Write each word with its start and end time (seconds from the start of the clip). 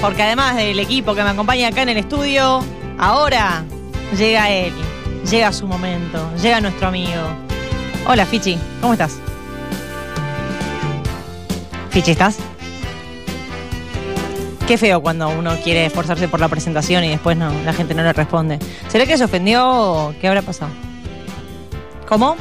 Porque 0.00 0.22
además 0.22 0.54
del 0.54 0.78
equipo 0.78 1.14
que 1.14 1.24
me 1.24 1.30
acompaña 1.30 1.68
acá 1.68 1.82
en 1.82 1.88
el 1.88 1.96
estudio, 1.96 2.60
ahora 2.98 3.64
llega 4.16 4.48
él. 4.48 4.72
Llega 5.28 5.52
su 5.52 5.66
momento. 5.66 6.30
Llega 6.40 6.60
nuestro 6.60 6.88
amigo. 6.88 7.22
Hola, 8.06 8.24
Fichi. 8.24 8.56
¿Cómo 8.80 8.92
estás? 8.92 9.18
Fichi, 11.90 12.12
¿estás? 12.12 12.38
Qué 14.68 14.78
feo 14.78 15.00
cuando 15.00 15.30
uno 15.30 15.56
quiere 15.64 15.86
esforzarse 15.86 16.28
por 16.28 16.38
la 16.38 16.48
presentación 16.48 17.02
y 17.02 17.08
después 17.08 17.36
no, 17.36 17.50
la 17.64 17.72
gente 17.72 17.94
no 17.94 18.02
le 18.02 18.12
responde. 18.12 18.58
¿Será 18.88 19.04
que 19.04 19.16
se 19.16 19.24
ofendió 19.24 19.66
o 19.66 20.14
qué 20.20 20.28
habrá 20.28 20.42
pasado? 20.42 20.70
¿Cómo? 22.06 22.36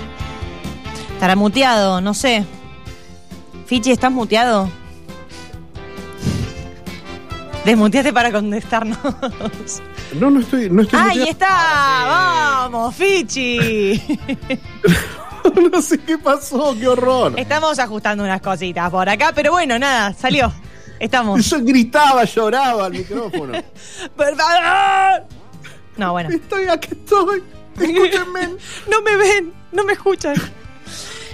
Estará 1.14 1.36
muteado, 1.36 2.02
no 2.02 2.14
sé. 2.14 2.46
Fichi, 3.66 3.92
¿estás 3.92 4.12
muteado? 4.12 4.70
Desmuteaste 7.68 8.14
para 8.14 8.32
contestarnos. 8.32 8.98
No, 10.18 10.32
no 10.32 10.40
estoy, 10.40 10.70
no 10.70 10.84
estoy 10.84 11.00
¡Ahí 11.04 11.24
está! 11.24 11.50
¡Vamos, 11.50 12.96
Fichi! 12.96 14.02
no 15.72 15.82
sé 15.82 15.98
qué 15.98 16.18
pasó, 16.18 16.74
qué 16.80 16.88
horror. 16.88 17.34
Estamos 17.36 17.78
ajustando 17.78 18.24
unas 18.24 18.40
cositas 18.40 18.90
por 18.90 19.10
acá, 19.10 19.34
pero 19.36 19.52
bueno, 19.52 19.78
nada, 19.78 20.14
salió. 20.14 20.50
Estamos. 20.98 21.46
Yo 21.50 21.62
gritaba, 21.62 22.24
lloraba 22.24 22.86
al 22.86 22.94
micrófono. 22.94 23.62
¡Por 24.16 24.36
favor! 24.38 25.28
No, 25.98 26.14
bueno. 26.14 26.30
Estoy 26.30 26.70
aquí, 26.70 26.88
estoy. 26.94 27.44
Escúchenme. 27.82 28.56
No 28.90 29.02
me 29.02 29.18
ven, 29.18 29.54
no 29.74 29.84
me 29.84 29.92
escuchan. 29.92 30.36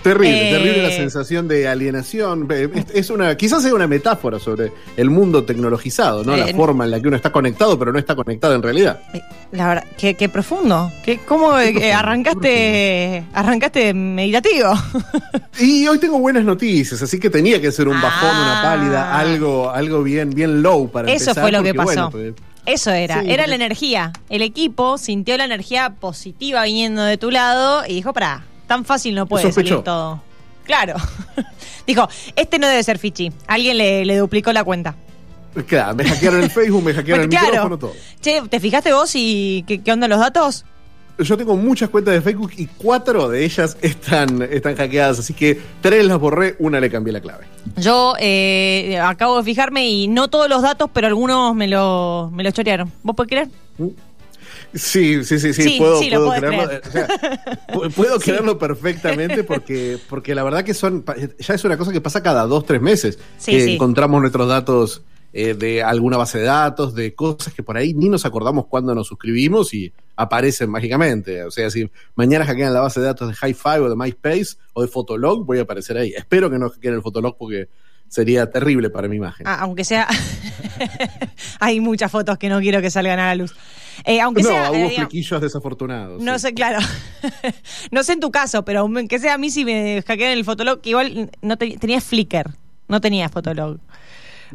Terrible, 0.04 0.50
Eh. 0.50 0.52
terrible 0.54 0.84
la 0.84 0.90
sensación 0.92 1.48
de 1.48 1.68
alienación. 1.68 2.48
Es- 2.94 3.09
una, 3.09 3.36
quizás 3.38 3.64
sea 3.64 3.73
una 3.73 3.88
metáfora 3.88 4.38
sobre 4.40 4.72
el 4.98 5.09
mundo 5.09 5.44
tecnologizado, 5.46 6.23
¿no? 6.23 6.36
La 6.36 6.50
Eh, 6.50 6.54
forma 6.54 6.86
en 6.86 6.92
la 6.92 7.00
que 7.02 7.08
uno 7.08 7.16
está 7.18 7.32
conectado, 7.32 7.80
pero 7.80 7.92
no 7.94 8.00
está 8.00 8.16
conectado 8.16 8.54
en 8.56 8.62
realidad. 8.64 9.00
Eh, 9.14 9.22
La 9.52 9.68
verdad, 9.68 9.86
qué, 9.98 10.16
qué 10.16 10.30
profundo. 10.30 10.92
¿Qué, 11.06 11.20
¿Cómo 11.20 11.52
profundo, 11.52 11.94
arrancaste, 11.96 13.24
arrancaste 13.34 13.94
meditativo? 13.94 14.74
Y 15.59 15.88
hoy 15.88 16.00
tengo 16.00 16.20
buenas 16.20 16.44
noticias, 16.44 17.02
así 17.02 17.20
que 17.20 17.30
tenía 17.30 17.62
que 17.62 17.72
ser 17.72 17.88
un 17.88 18.02
bajón, 18.02 18.30
una 18.30 18.59
Ah. 18.59 18.64
pálida, 18.64 19.18
algo, 19.18 19.70
algo 19.70 20.04
bien, 20.04 20.31
bien 20.31 20.62
low 20.62 20.90
para 20.90 21.08
Eso 21.12 21.31
empezar. 21.31 21.44
fue 21.44 21.52
lo 21.52 21.64
que 21.64 21.74
pasó. 21.74 22.09
bueno, 22.09 22.12
pues, 22.12 22.34
Eso 22.66 22.92
era, 22.92 23.22
Sí, 23.22 23.30
era 23.30 23.46
la 23.46 23.56
energía. 23.56 24.14
El 24.30 24.42
equipo 24.42 24.98
sintió 24.98 25.36
la 25.38 25.44
energía 25.46 25.96
positiva 26.00 26.64
viniendo 26.64 27.04
de 27.04 27.18
tu 27.18 27.30
lado 27.30 27.84
y 27.86 27.94
dijo, 27.96 28.14
pará, 28.14 28.46
tan 28.67 28.86
fácil 28.86 29.16
no 29.16 29.25
puede 29.25 29.52
salir 29.52 29.81
todo. 29.81 30.22
Claro. 30.66 30.95
dijo, 31.88 32.08
este 32.36 32.58
no 32.59 32.67
debe 32.67 32.83
ser 32.83 32.97
Fichi. 32.97 33.31
Alguien 33.47 33.78
le, 33.78 34.06
le 34.06 34.17
duplicó 34.17 34.53
la 34.53 34.64
cuenta. 34.64 34.95
Claro, 35.67 35.95
me 35.95 36.03
hackearon 36.06 36.42
el 36.42 36.50
Facebook, 36.50 36.84
me 36.84 36.94
hackearon 36.95 37.23
el 37.25 37.30
Claro. 37.30 37.47
micrófono, 37.47 37.78
todo. 37.78 37.94
Che, 38.22 38.41
¿te 38.50 38.59
fijaste 38.59 38.91
vos 38.94 39.11
y 39.16 39.64
qué, 39.67 39.81
qué 39.84 39.91
onda 39.91 40.08
los 40.08 40.19
datos? 40.19 40.66
Yo 41.19 41.38
tengo 41.38 41.56
muchas 41.56 41.89
cuentas 41.89 42.16
de 42.16 42.22
Facebook 42.22 42.53
y 42.58 42.66
cuatro 42.66 43.30
de 43.30 43.45
ellas 43.45 43.78
están, 43.84 44.41
están 44.41 44.75
hackeadas, 44.75 45.19
así 45.19 45.36
que 45.36 45.62
tres 45.79 46.03
las 46.06 46.18
borré, 46.18 46.56
una 46.57 46.79
le 46.79 46.90
cambié 46.90 47.13
la 47.13 47.22
clave. 47.22 47.46
Yo 47.78 48.16
eh, 48.19 48.97
acabo 49.00 49.38
de 49.38 49.44
fijarme 49.44 49.88
y 49.88 50.07
no 50.07 50.28
todos 50.29 50.50
los 50.50 50.63
datos, 50.63 50.90
pero 50.91 51.06
algunos 51.06 51.53
me 51.53 51.68
lo, 51.68 52.31
me 52.34 52.41
lo 52.44 52.50
chorearon. 52.50 52.91
¿Vos 53.03 53.16
podés 53.16 53.29
creer? 53.29 53.47
Sí, 53.78 53.96
sí, 54.73 55.23
sí, 55.23 55.39
sí, 55.39 55.53
Sí, 55.53 55.75
puedo, 55.78 56.00
sí, 56.00 56.09
puedo 56.09 56.31
creerlo. 56.34 56.66
creer. 56.67 56.81
o 56.88 56.91
sea, 56.91 57.07
pu- 57.67 57.94
puedo 57.94 58.19
creerlo 58.22 58.57
perfectamente 58.57 59.44
porque, 59.44 59.97
porque 60.09 60.35
la 60.35 60.44
verdad 60.44 60.63
que 60.63 60.73
son, 60.73 61.03
ya 61.39 61.53
es 61.53 61.63
una 61.63 61.78
cosa 61.78 61.91
que 61.91 62.01
pasa 62.01 62.22
cada 62.23 62.45
dos, 62.45 62.66
tres 62.66 62.81
meses, 62.81 63.19
Sí, 63.38 63.51
que 63.51 63.63
sí. 63.66 63.73
encontramos 63.75 64.19
nuestros 64.22 64.47
datos 64.47 65.03
eh, 65.35 65.56
de 65.56 65.81
alguna 65.81 66.17
base 66.17 66.38
de 66.38 66.44
datos, 66.45 66.94
de 66.94 67.16
cosas 67.16 67.53
que 67.53 67.63
por 67.63 67.75
ahí 67.75 67.94
ni 67.95 68.07
nos 68.09 68.23
acordamos 68.25 68.67
cuando 68.67 68.94
nos 68.94 69.07
suscribimos 69.07 69.73
y 69.73 69.91
aparecen 70.16 70.69
mágicamente. 70.69 71.44
O 71.44 71.50
sea, 71.50 71.72
si 71.72 71.90
mañana 72.16 72.45
hackean 72.45 72.72
la 72.73 72.81
base 72.81 73.00
de 73.00 73.07
datos 73.07 73.29
de 73.29 73.47
Hi-Fi 73.47 73.79
o 73.79 73.90
de 73.90 73.95
MySpace 73.95 74.57
o 74.73 74.84
de 74.84 74.88
Fotolog, 74.88 75.44
voy 75.45 75.57
a 75.57 75.63
aparecer 75.63 75.97
ahí. 75.97 76.13
Espero 76.16 76.51
que 76.51 76.59
no 76.59 76.69
hackeen 76.69 76.94
el 76.94 77.01
Fotolog 77.01 77.35
porque 77.35 77.67
sería 78.07 78.51
terrible 78.51 78.91
para 78.91 79.07
mi 79.07 79.16
imagen. 79.16 79.47
Ah, 79.47 79.57
aunque 79.61 79.84
sea. 79.84 80.07
Hay 81.59 81.79
muchas 81.79 82.11
fotos 82.11 82.38
que 82.38 82.47
no 82.50 82.59
quiero 82.59 82.79
que 82.81 82.91
salgan 82.91 83.19
a 83.19 83.28
la 83.28 83.35
luz. 83.35 83.55
Eh, 84.06 84.20
aunque 84.22 84.44
no, 84.44 84.50
sea. 84.50 84.70
hubo 84.72 84.76
eh, 84.76 84.78
digamos, 84.90 84.96
flequillos 84.96 85.42
desafortunados. 85.42 86.22
no 86.22 86.34
sí. 86.40 86.48
sé, 86.48 86.54
claro. 86.54 86.80
no 87.92 88.04
sé 88.04 88.14
en 88.14 88.20
tu 88.20 88.31
caso, 88.31 88.64
pero 88.66 88.81
aunque 88.81 89.20
sea 89.20 89.36
a 89.36 89.38
mí 89.38 89.50
si 89.50 89.66
me 89.66 90.02
hackean 90.06 90.31
el 90.31 90.46
Fotolog, 90.46 90.81
que 90.81 90.90
igual 90.92 91.31
no 91.42 91.58
te- 91.58 91.78
tenía 91.78 92.02
Flickr, 92.02 92.52
no 92.88 93.02
tenía 93.02 93.30
Fotolog. 93.30 93.80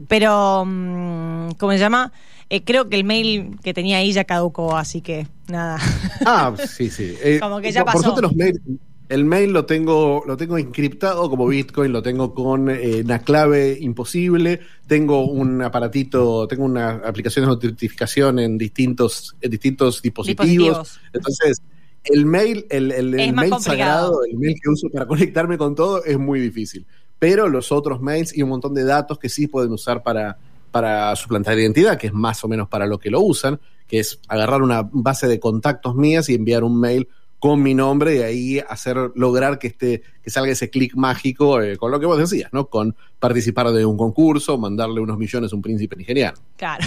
Pero, 0.06 0.64
mm, 0.66 1.50
¿cómo 1.58 1.72
se 1.72 1.78
llama? 1.78 2.12
Eh, 2.50 2.62
creo 2.64 2.88
que 2.88 2.96
el 2.96 3.04
mail 3.04 3.56
que 3.62 3.74
tenía 3.74 3.98
ahí 3.98 4.12
ya 4.12 4.24
caducó, 4.24 4.76
así 4.76 5.00
que 5.02 5.26
nada. 5.48 5.78
Ah, 6.24 6.54
sí, 6.68 6.88
sí. 6.90 7.14
Eh, 7.22 7.38
Como 7.40 7.60
que 7.60 7.72
ya 7.72 7.84
por, 7.84 7.92
por 7.94 8.02
pasó. 8.02 8.14
suerte 8.14 8.22
los 8.22 8.36
mail- 8.36 8.60
el 9.08 9.24
mail 9.24 9.52
lo 9.52 9.64
tengo, 9.64 10.22
lo 10.26 10.36
tengo 10.36 10.58
encriptado 10.58 11.30
como 11.30 11.46
Bitcoin, 11.46 11.92
lo 11.92 12.02
tengo 12.02 12.34
con 12.34 12.68
eh, 12.70 13.02
una 13.04 13.20
clave 13.20 13.76
imposible, 13.80 14.60
tengo 14.86 15.24
un 15.26 15.62
aparatito, 15.62 16.46
tengo 16.46 16.64
una 16.64 16.90
aplicación 16.90 17.44
de 17.46 17.68
notificación 17.68 18.38
en 18.38 18.58
distintos, 18.58 19.34
en 19.40 19.50
distintos 19.50 20.02
dispositivos. 20.02 20.46
Dispositivos. 20.78 21.00
Entonces, 21.12 21.62
el 22.04 22.26
mail, 22.26 22.66
el, 22.70 22.92
el- 22.92 23.10
mail 23.12 23.34
complicado. 23.34 23.60
sagrado, 23.60 24.24
el 24.30 24.36
mail 24.38 24.56
que 24.62 24.68
uso 24.70 24.88
para 24.90 25.06
conectarme 25.08 25.56
con 25.56 25.74
todo 25.74 26.04
es 26.04 26.18
muy 26.18 26.40
difícil. 26.40 26.84
Pero 27.18 27.48
los 27.48 27.72
otros 27.72 28.00
mails 28.00 28.36
y 28.36 28.42
un 28.42 28.50
montón 28.50 28.74
de 28.74 28.84
datos 28.84 29.18
que 29.18 29.28
sí 29.28 29.46
pueden 29.48 29.72
usar 29.72 30.02
para, 30.02 30.36
para 30.70 31.16
suplantar 31.16 31.58
identidad, 31.58 31.98
que 31.98 32.08
es 32.08 32.12
más 32.12 32.44
o 32.44 32.48
menos 32.48 32.68
para 32.68 32.86
lo 32.86 32.98
que 32.98 33.10
lo 33.10 33.20
usan, 33.20 33.58
que 33.88 34.00
es 34.00 34.20
agarrar 34.28 34.62
una 34.62 34.88
base 34.92 35.26
de 35.26 35.40
contactos 35.40 35.94
mías 35.96 36.28
y 36.28 36.34
enviar 36.34 36.62
un 36.62 36.78
mail 36.78 37.08
con 37.38 37.62
mi 37.62 37.72
nombre 37.74 38.16
y 38.16 38.22
ahí 38.22 38.58
hacer 38.68 38.96
lograr 39.14 39.58
que 39.58 39.68
este 39.68 40.02
que 40.22 40.30
salga 40.30 40.50
ese 40.52 40.70
clic 40.70 40.94
mágico 40.96 41.60
eh, 41.62 41.76
con 41.76 41.90
lo 41.90 42.00
que 42.00 42.06
vos 42.06 42.18
decías, 42.18 42.52
¿no? 42.52 42.66
Con 42.66 42.96
participar 43.18 43.70
de 43.70 43.84
un 43.86 43.96
concurso, 43.96 44.58
mandarle 44.58 45.00
unos 45.00 45.16
millones 45.18 45.52
a 45.52 45.56
un 45.56 45.62
príncipe 45.62 45.96
nigeriano. 45.96 46.36
Claro. 46.56 46.84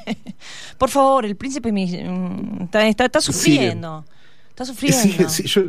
Por 0.78 0.90
favor, 0.90 1.24
el 1.26 1.36
príncipe 1.36 1.72
mm, 1.72 2.62
está, 2.64 2.86
está, 2.86 3.04
está 3.06 3.20
sufriendo. 3.20 4.04
Está 4.50 4.64
sufriendo. 4.64 5.28
Sí, 5.28 5.42
sí, 5.42 5.48
yo- 5.48 5.62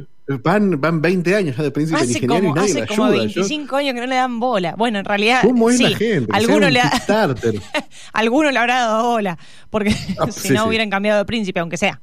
van, 0.43 0.79
van 0.79 1.01
20 1.01 1.35
años 1.35 1.57
ya 1.57 1.63
de 1.63 1.71
príncipe 1.71 1.97
Hace 1.99 2.07
nigeriano 2.07 2.39
como, 2.39 2.51
y 2.51 2.53
nadie 2.59 2.81
hace 2.83 2.87
como 2.87 3.05
ayuda. 3.05 3.25
Yo- 3.25 3.41
25 3.41 3.75
años 3.77 3.93
que 3.95 3.99
no 4.01 4.05
le 4.07 4.15
dan 4.15 4.39
bola. 4.39 4.75
Bueno, 4.77 4.99
en 4.99 5.05
realidad. 5.05 5.41
¿Cómo 5.43 5.69
es 5.69 5.77
sí, 5.77 5.83
la 5.83 5.97
gente? 5.97 6.27
Alguno 6.33 6.69
le, 6.69 6.81
ha- 6.81 6.91
alguno 8.13 8.51
le 8.51 8.59
habrá 8.59 8.79
dado 8.81 9.09
bola. 9.11 9.37
Porque 9.69 9.95
Ah, 10.19 10.27
si 10.31 10.53
no 10.53 10.65
hubieran 10.67 10.89
cambiado 10.89 11.19
de 11.19 11.25
príncipe, 11.25 11.59
aunque 11.59 11.77
sea. 11.77 11.99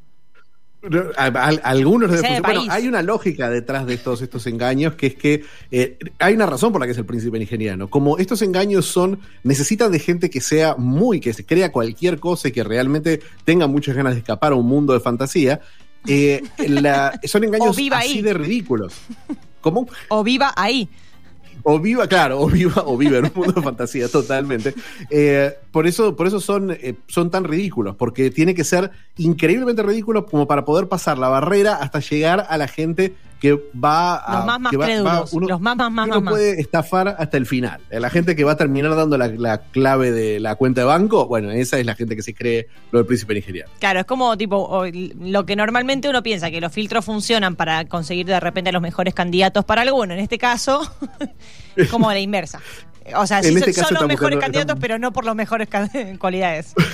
No, 0.82 1.02
a- 1.16 1.26
a- 1.26 1.48
algunos 1.64 2.10
de 2.12 2.20
bueno, 2.42 2.60
hay 2.70 2.86
una 2.86 3.02
lógica 3.02 3.50
detrás 3.50 3.86
de 3.86 3.96
todos 3.96 4.22
estos 4.22 4.46
engaños 4.46 4.94
que 4.94 5.06
es 5.08 5.14
que 5.16 5.44
eh, 5.72 5.98
hay 6.20 6.34
una 6.34 6.46
razón 6.46 6.70
por 6.70 6.80
la 6.80 6.86
que 6.86 6.92
es 6.92 6.98
el 6.98 7.06
príncipe 7.06 7.38
nigeriano. 7.38 7.88
Como 7.88 8.18
estos 8.18 8.40
engaños 8.42 8.86
son 8.86 9.18
necesitan 9.42 9.90
de 9.90 9.98
gente 9.98 10.30
que 10.30 10.40
sea 10.40 10.76
muy 10.76 11.18
que 11.18 11.32
se 11.32 11.44
crea 11.44 11.72
cualquier 11.72 12.20
cosa 12.20 12.48
y 12.48 12.52
que 12.52 12.62
realmente 12.62 13.20
tenga 13.44 13.66
muchas 13.66 13.96
ganas 13.96 14.12
de 14.14 14.20
escapar 14.20 14.52
a 14.52 14.54
un 14.56 14.66
mundo 14.66 14.92
de 14.92 15.00
fantasía. 15.00 15.60
eh, 16.08 16.40
la- 16.68 17.18
son 17.24 17.42
engaños 17.44 17.70
así 17.70 17.90
ahí. 17.92 18.22
de 18.22 18.34
ridículos. 18.34 18.94
¿Cómo? 19.60 19.88
O 20.08 20.22
viva 20.22 20.52
ahí. 20.54 20.88
O 21.68 21.80
viva, 21.80 22.06
claro, 22.06 22.40
o 22.40 22.46
viva, 22.46 22.84
o 22.86 22.96
viva 22.96 23.18
en 23.18 23.24
un 23.24 23.32
mundo 23.34 23.54
de 23.54 23.60
fantasía, 23.60 24.08
totalmente. 24.08 24.72
Eh, 25.10 25.52
por 25.72 25.88
eso, 25.88 26.14
por 26.14 26.28
eso 26.28 26.38
son, 26.38 26.70
eh, 26.70 26.94
son 27.08 27.28
tan 27.28 27.42
ridículos, 27.42 27.96
porque 27.96 28.30
tiene 28.30 28.54
que 28.54 28.62
ser 28.62 28.92
increíblemente 29.16 29.82
ridículo 29.82 30.26
como 30.26 30.46
para 30.46 30.64
poder 30.64 30.86
pasar 30.86 31.18
la 31.18 31.28
barrera 31.28 31.74
hasta 31.74 31.98
llegar 31.98 32.46
a 32.48 32.56
la 32.56 32.68
gente 32.68 33.14
que 33.40 33.58
va 33.82 34.16
a. 34.16 34.36
Los 34.36 34.46
más, 34.46 34.60
más 34.60 34.70
que 34.70 34.76
va- 34.76 34.84
crédulos. 34.86 35.12
va- 35.12 35.24
uno- 35.32 35.48
los 35.48 35.60
más, 35.60 35.76
más, 35.76 35.90
más, 35.92 36.06
uno 36.08 36.20
más. 36.20 36.32
puede 36.32 36.60
estafar 36.60 37.16
hasta 37.18 37.36
el 37.36 37.46
final. 37.46 37.80
Eh, 37.90 38.00
La 38.00 38.10
gente 38.10 38.34
que 38.36 38.44
va 38.44 38.52
a 38.52 38.56
terminar 38.56 38.94
dando 38.96 39.18
la, 39.18 39.28
la 39.28 39.58
clave 39.58 40.10
de 40.10 40.40
la 40.40 40.54
cuenta 40.56 40.80
de 40.82 40.86
banco, 40.86 41.26
bueno, 41.26 41.50
esa 41.50 41.78
es 41.78 41.86
la 41.86 41.94
gente 41.94 42.16
que 42.16 42.22
se 42.22 42.34
cree 42.34 42.68
lo 42.90 42.98
del 43.00 43.06
príncipe 43.06 43.34
nigeriano. 43.34 43.70
Claro, 43.78 44.00
es 44.00 44.06
como 44.06 44.36
tipo 44.36 44.82
lo 45.20 45.46
que 45.46 45.56
normalmente 45.56 46.08
uno 46.08 46.22
piensa 46.22 46.50
que 46.50 46.60
los 46.60 46.72
filtros 46.72 47.04
funcionan 47.04 47.56
para 47.56 47.84
conseguir 47.86 48.26
de 48.26 48.40
repente 48.40 48.70
a 48.70 48.72
los 48.72 48.82
mejores 48.82 49.14
candidatos 49.14 49.64
para 49.64 49.82
alguno. 49.82 50.14
En 50.14 50.20
este 50.20 50.38
caso, 50.38 50.80
es 51.76 51.88
como 51.88 52.10
la 52.10 52.20
inversa. 52.20 52.60
O 53.14 53.26
sea, 53.26 53.38
En 53.38 53.44
sí, 53.44 53.54
este 53.56 53.72
son- 53.72 53.94
los 53.94 54.06
mejores 54.06 54.16
buscando- 54.36 54.40
candidatos, 54.40 54.60
estamos- 54.70 54.80
pero 54.80 54.98
no 54.98 55.12
por 55.12 55.24
las 55.24 55.34
mejores 55.36 55.68
cualidades. 56.18 56.72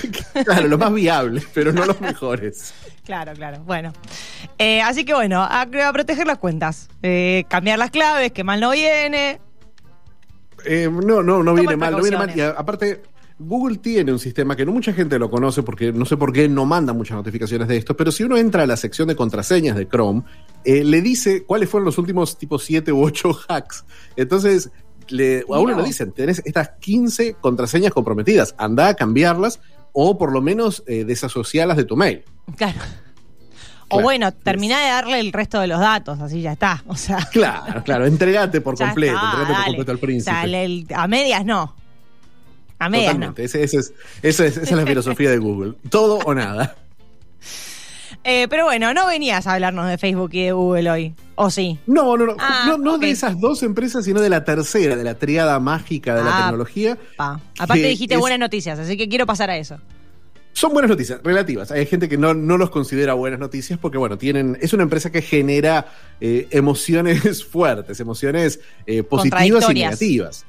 Claro, 0.45 0.67
los 0.67 0.79
más 0.79 0.91
viables, 0.93 1.47
pero 1.53 1.71
no 1.71 1.85
los 1.85 1.99
mejores. 2.01 2.73
Claro, 3.03 3.33
claro. 3.33 3.61
Bueno. 3.65 3.91
Eh, 4.57 4.81
así 4.81 5.03
que 5.03 5.13
bueno, 5.13 5.41
a, 5.41 5.63
a 5.63 5.91
proteger 5.93 6.25
las 6.25 6.37
cuentas. 6.37 6.87
Eh, 7.01 7.43
cambiar 7.49 7.77
las 7.77 7.91
claves, 7.91 8.31
que 8.31 8.45
mal 8.45 8.61
no 8.61 8.71
viene. 8.71 9.41
Eh, 10.65 10.89
no, 10.89 11.21
no, 11.21 11.43
no 11.43 11.53
viene 11.53 11.75
mal, 11.75 11.91
no 11.91 12.01
viene 12.01 12.17
mal. 12.17 12.31
Y 12.35 12.39
a- 12.39 12.51
aparte, 12.51 13.01
Google 13.39 13.77
tiene 13.79 14.13
un 14.13 14.19
sistema 14.19 14.55
que 14.55 14.65
no 14.65 14.71
mucha 14.71 14.93
gente 14.93 15.19
lo 15.19 15.29
conoce 15.29 15.63
porque 15.63 15.91
no 15.91 16.05
sé 16.05 16.15
por 16.15 16.31
qué 16.31 16.47
no 16.47 16.65
manda 16.65 16.93
muchas 16.93 17.17
notificaciones 17.17 17.67
de 17.67 17.75
esto, 17.75 17.97
pero 17.97 18.09
si 18.11 18.23
uno 18.23 18.37
entra 18.37 18.63
a 18.63 18.67
la 18.67 18.77
sección 18.77 19.09
de 19.09 19.17
contraseñas 19.17 19.75
de 19.75 19.85
Chrome, 19.87 20.23
eh, 20.63 20.85
le 20.85 21.01
dice 21.01 21.43
cuáles 21.43 21.69
fueron 21.69 21.83
los 21.85 21.97
últimos 21.97 22.37
tipo 22.37 22.57
7 22.57 22.93
u 22.93 23.03
8 23.03 23.37
hacks. 23.49 23.83
Entonces, 24.15 24.69
le, 25.09 25.41
a 25.49 25.59
uno 25.59 25.75
le 25.77 25.83
dicen, 25.83 26.11
tenés 26.11 26.41
estas 26.45 26.69
15 26.79 27.35
contraseñas 27.41 27.91
comprometidas, 27.93 28.55
anda 28.57 28.87
a 28.89 28.93
cambiarlas 28.95 29.59
o 29.91 30.17
por 30.17 30.31
lo 30.31 30.41
menos 30.41 30.83
eh, 30.87 31.03
desasociarlas 31.05 31.77
de 31.77 31.85
tu 31.85 31.95
mail. 31.95 32.23
Claro. 32.57 32.79
O 33.89 34.01
bueno, 34.01 34.31
terminá 34.31 34.79
de 34.81 34.87
darle 34.87 35.19
el 35.19 35.31
resto 35.31 35.59
de 35.59 35.67
los 35.67 35.79
datos, 35.79 36.19
así 36.19 36.41
ya 36.41 36.53
está. 36.53 36.83
O 36.87 36.95
sea. 36.95 37.17
Claro, 37.31 37.83
claro, 37.83 38.05
entregate 38.07 38.59
por 38.59 38.75
completo, 38.77 39.13
está, 39.15 39.29
entregate 39.31 39.53
por 39.55 39.65
completo 39.65 39.91
al 39.91 39.99
príncipe. 39.99 40.63
El- 40.63 40.87
a 40.95 41.07
medias 41.07 41.45
no. 41.45 41.75
A 42.79 42.89
medias 42.89 43.13
no. 43.13 43.27
Totalmente, 43.33 43.43
ese- 43.43 43.63
ese 43.63 43.77
es- 43.77 43.93
ese 44.23 44.47
es- 44.47 44.57
esa 44.57 44.61
es 44.63 44.71
la 44.71 44.85
filosofía 44.85 45.29
de 45.29 45.37
Google. 45.37 45.73
Todo 45.89 46.17
o 46.25 46.33
nada. 46.33 46.75
Eh, 48.25 48.47
pero 48.49 48.63
bueno, 48.65 48.93
no 48.93 49.05
venías 49.05 49.47
a 49.47 49.53
hablarnos 49.55 49.87
de 49.89 49.97
Facebook 49.97 50.29
y 50.33 50.43
de 50.45 50.51
Google 50.53 50.89
hoy. 50.89 51.13
¿O 51.35 51.49
sí? 51.49 51.77
No, 51.87 52.15
no, 52.15 52.25
no. 52.25 52.35
Ah, 52.39 52.75
no 52.79 52.97
de 52.97 53.09
esas 53.09 53.39
dos 53.39 53.63
empresas, 53.63 54.05
sino 54.05 54.21
de 54.21 54.29
la 54.29 54.45
tercera, 54.45 54.95
de 54.95 55.03
la 55.03 55.15
triada 55.15 55.59
mágica 55.59 56.15
de 56.15 56.23
la 56.23 56.37
Ah, 56.37 56.41
tecnología. 56.43 56.97
Pa. 57.17 57.41
Aparte 57.59 57.87
dijiste 57.87 58.15
es- 58.15 58.19
buenas 58.21 58.39
noticias, 58.39 58.79
así 58.79 58.95
que 58.95 59.09
quiero 59.09 59.25
pasar 59.25 59.49
a 59.49 59.57
eso. 59.57 59.77
Son 60.55 60.71
buenas 60.71 60.89
noticias, 60.91 61.19
relativas. 61.23 61.71
Hay 61.71 61.85
gente 61.87 62.07
que 62.07 62.15
no, 62.17 62.35
no 62.35 62.57
los 62.59 62.69
considera 62.69 63.15
buenas 63.15 63.39
noticias 63.39 63.79
porque, 63.79 63.97
bueno, 63.97 64.19
tienen. 64.19 64.55
Es 64.61 64.71
una 64.71 64.83
empresa 64.83 65.11
que 65.11 65.23
genera 65.23 65.87
eh, 66.21 66.47
emociones 66.51 67.43
fuertes, 67.51 67.99
emociones 67.99 68.59
eh, 68.85 69.01
positivas 69.03 69.67
y 69.69 69.73
negativas. 69.73 70.45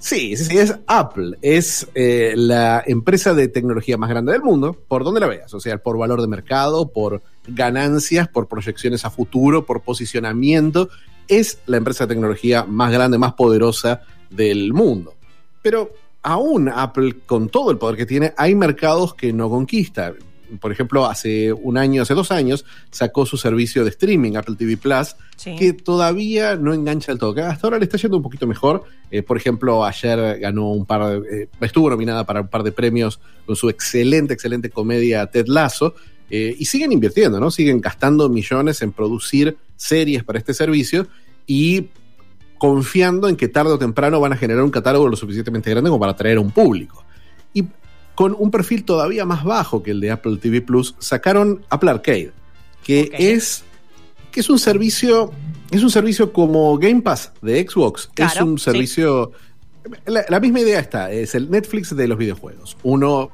Sí, 0.00 0.34
sí, 0.34 0.56
es 0.56 0.74
Apple. 0.86 1.36
Es 1.42 1.86
eh, 1.94 2.32
la 2.34 2.82
empresa 2.86 3.34
de 3.34 3.48
tecnología 3.48 3.98
más 3.98 4.08
grande 4.08 4.32
del 4.32 4.42
mundo, 4.42 4.76
por 4.88 5.04
donde 5.04 5.20
la 5.20 5.26
veas. 5.26 5.52
O 5.52 5.60
sea, 5.60 5.76
por 5.78 5.98
valor 5.98 6.22
de 6.22 6.26
mercado, 6.26 6.88
por 6.88 7.22
ganancias, 7.46 8.26
por 8.26 8.48
proyecciones 8.48 9.04
a 9.04 9.10
futuro, 9.10 9.66
por 9.66 9.82
posicionamiento. 9.82 10.88
Es 11.28 11.58
la 11.66 11.76
empresa 11.76 12.04
de 12.04 12.14
tecnología 12.14 12.64
más 12.64 12.90
grande, 12.90 13.18
más 13.18 13.34
poderosa 13.34 14.00
del 14.30 14.72
mundo. 14.72 15.14
Pero 15.60 15.92
aún 16.22 16.70
Apple, 16.70 17.18
con 17.26 17.50
todo 17.50 17.70
el 17.70 17.76
poder 17.76 17.98
que 17.98 18.06
tiene, 18.06 18.32
hay 18.38 18.54
mercados 18.54 19.14
que 19.14 19.34
no 19.34 19.50
conquista. 19.50 20.14
Por 20.58 20.72
ejemplo, 20.72 21.06
hace 21.06 21.52
un 21.52 21.76
año, 21.76 22.02
hace 22.02 22.14
dos 22.14 22.30
años, 22.32 22.64
sacó 22.90 23.26
su 23.26 23.36
servicio 23.36 23.84
de 23.84 23.90
streaming, 23.90 24.36
Apple 24.36 24.56
TV 24.58 24.76
Plus, 24.76 25.14
Sí. 25.36 25.56
que 25.56 25.72
todavía 25.72 26.56
no 26.56 26.74
engancha 26.74 27.12
del 27.12 27.18
todo. 27.18 27.34
Que 27.34 27.42
hasta 27.42 27.66
ahora 27.66 27.78
le 27.78 27.84
está 27.84 27.96
yendo 27.96 28.16
un 28.16 28.22
poquito 28.22 28.46
mejor. 28.46 28.84
Eh, 29.10 29.22
por 29.22 29.36
ejemplo, 29.36 29.84
ayer 29.84 30.38
ganó 30.38 30.70
un 30.72 30.84
par 30.86 31.20
de, 31.20 31.42
eh, 31.42 31.48
estuvo 31.60 31.88
nominada 31.88 32.24
para 32.26 32.42
un 32.42 32.48
par 32.48 32.62
de 32.62 32.72
premios 32.72 33.20
con 33.46 33.56
su 33.56 33.68
excelente, 33.70 34.34
excelente 34.34 34.70
comedia 34.70 35.26
Ted 35.26 35.46
Lasso. 35.46 35.94
Eh, 36.32 36.54
y 36.58 36.64
siguen 36.66 36.92
invirtiendo, 36.92 37.40
¿no? 37.40 37.50
Siguen 37.50 37.80
gastando 37.80 38.28
millones 38.28 38.82
en 38.82 38.92
producir 38.92 39.56
series 39.76 40.22
para 40.22 40.38
este 40.38 40.54
servicio 40.54 41.08
y 41.46 41.88
confiando 42.58 43.28
en 43.28 43.36
que 43.36 43.48
tarde 43.48 43.72
o 43.72 43.78
temprano 43.78 44.20
van 44.20 44.34
a 44.34 44.36
generar 44.36 44.62
un 44.62 44.70
catálogo 44.70 45.08
lo 45.08 45.16
suficientemente 45.16 45.70
grande 45.70 45.88
como 45.88 45.98
para 45.98 46.12
atraer 46.12 46.36
a 46.36 46.40
un 46.40 46.50
público. 46.50 47.02
Y 47.54 47.64
con 48.20 48.36
un 48.38 48.50
perfil 48.50 48.84
todavía 48.84 49.24
más 49.24 49.44
bajo 49.44 49.82
que 49.82 49.92
el 49.92 50.00
de 50.00 50.10
Apple 50.10 50.36
TV 50.36 50.60
Plus, 50.60 50.94
sacaron 50.98 51.64
Apple 51.70 51.88
Arcade, 51.88 52.32
que 52.84 53.10
es 53.14 53.64
que 54.30 54.40
es 54.40 54.50
un 54.50 54.58
servicio 54.58 55.32
es 55.70 55.82
un 55.82 55.90
servicio 55.90 56.30
como 56.30 56.76
Game 56.76 57.00
Pass 57.00 57.32
de 57.40 57.66
Xbox, 57.66 58.10
es 58.14 58.38
un 58.42 58.58
sí. 58.58 58.64
servicio 58.64 59.32
la, 60.04 60.26
la 60.28 60.38
misma 60.38 60.60
idea 60.60 60.80
está, 60.80 61.10
es 61.10 61.34
el 61.34 61.50
Netflix 61.50 61.96
de 61.96 62.06
los 62.06 62.18
videojuegos. 62.18 62.76
Uno 62.82 63.30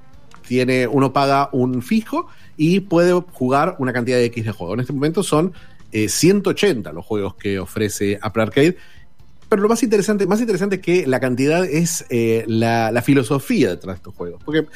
tiene 0.46 0.86
uno 0.86 1.12
paga 1.12 1.48
un 1.50 1.82
fijo 1.82 2.28
y 2.56 2.78
puede 2.78 3.12
jugar 3.32 3.74
una 3.80 3.92
cantidad 3.92 4.18
de 4.18 4.26
X 4.26 4.44
de 4.44 4.52
juegos. 4.52 4.74
En 4.74 4.80
este 4.82 4.92
momento 4.92 5.24
son 5.24 5.52
eh, 5.90 6.08
180 6.08 6.92
los 6.92 7.04
juegos 7.04 7.34
que 7.34 7.58
ofrece 7.58 8.20
Apple 8.22 8.42
Arcade. 8.44 8.76
Pero 9.48 9.62
lo 9.62 9.68
más 9.68 9.82
interesante, 9.82 10.26
más 10.26 10.40
interesante 10.40 10.80
que 10.80 11.06
la 11.06 11.20
cantidad 11.20 11.64
es 11.64 12.04
eh, 12.10 12.44
la, 12.48 12.90
la 12.90 13.02
filosofía 13.02 13.70
detrás 13.70 13.94
de 13.94 13.98
estos 13.98 14.14
juegos. 14.14 14.42
Porque 14.44 14.66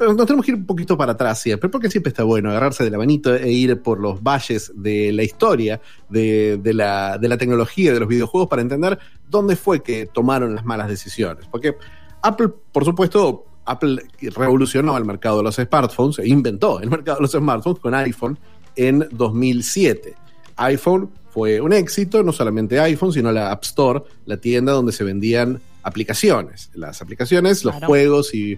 nos 0.00 0.26
tenemos 0.26 0.44
que 0.44 0.52
ir 0.52 0.58
un 0.58 0.66
poquito 0.66 0.96
para 0.96 1.12
atrás 1.12 1.40
siempre, 1.40 1.68
porque 1.68 1.90
siempre 1.90 2.08
está 2.08 2.24
bueno 2.24 2.50
agarrarse 2.50 2.84
de 2.84 2.90
la 2.90 2.98
manito 2.98 3.34
e 3.34 3.50
ir 3.50 3.80
por 3.80 4.00
los 4.00 4.22
valles 4.22 4.72
de 4.74 5.12
la 5.12 5.22
historia, 5.22 5.80
de, 6.08 6.58
de 6.62 6.74
la, 6.74 7.18
de 7.18 7.28
la 7.28 7.38
tecnología, 7.38 7.92
de 7.92 8.00
los 8.00 8.08
videojuegos, 8.08 8.48
para 8.48 8.62
entender 8.62 8.98
dónde 9.28 9.56
fue 9.56 9.82
que 9.82 10.06
tomaron 10.06 10.54
las 10.54 10.64
malas 10.64 10.88
decisiones. 10.88 11.46
Porque 11.50 11.76
Apple, 12.22 12.48
por 12.72 12.84
supuesto, 12.84 13.46
Apple 13.64 14.02
revolucionó 14.34 14.96
el 14.96 15.04
mercado 15.04 15.38
de 15.38 15.44
los 15.44 15.56
smartphones, 15.56 16.18
e 16.18 16.28
inventó 16.28 16.80
el 16.80 16.90
mercado 16.90 17.18
de 17.18 17.22
los 17.22 17.32
smartphones 17.32 17.80
con 17.80 17.94
iPhone 17.94 18.38
en 18.76 19.06
2007. 19.10 20.14
iPhone 20.56 21.10
fue 21.34 21.60
un 21.60 21.72
éxito, 21.72 22.22
no 22.22 22.32
solamente 22.32 22.78
iPhone, 22.78 23.12
sino 23.12 23.32
la 23.32 23.50
App 23.50 23.64
Store, 23.64 24.04
la 24.24 24.36
tienda 24.36 24.70
donde 24.70 24.92
se 24.92 25.02
vendían 25.02 25.60
aplicaciones. 25.82 26.70
Las 26.74 27.02
aplicaciones, 27.02 27.64
los 27.64 27.74
juegos 27.74 28.32
y, 28.36 28.56